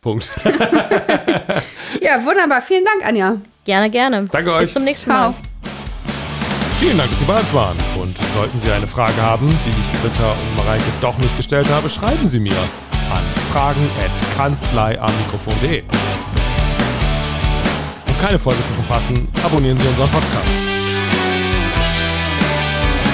[0.00, 0.28] Punkt.
[2.00, 2.62] Ja, wunderbar.
[2.62, 3.36] Vielen Dank, Anja.
[3.64, 4.24] Gerne, gerne.
[4.30, 4.60] Danke euch.
[4.64, 5.30] Bis zum nächsten Ciao.
[5.30, 5.34] Mal.
[6.80, 7.76] Vielen Dank, dass Sie bei uns waren.
[8.00, 11.88] Und sollten Sie eine Frage haben, die ich Britta und Mareike doch nicht gestellt habe,
[11.90, 12.56] schreiben Sie mir
[13.14, 15.82] an fragen.kanzleiamikrofon.de.
[18.22, 20.46] Keine Folge zu verpassen, abonnieren Sie unseren Podcast.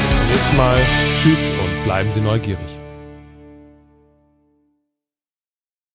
[0.06, 0.78] Bis zum nächsten Mal.
[1.22, 2.77] Tschüss und bleiben Sie neugierig.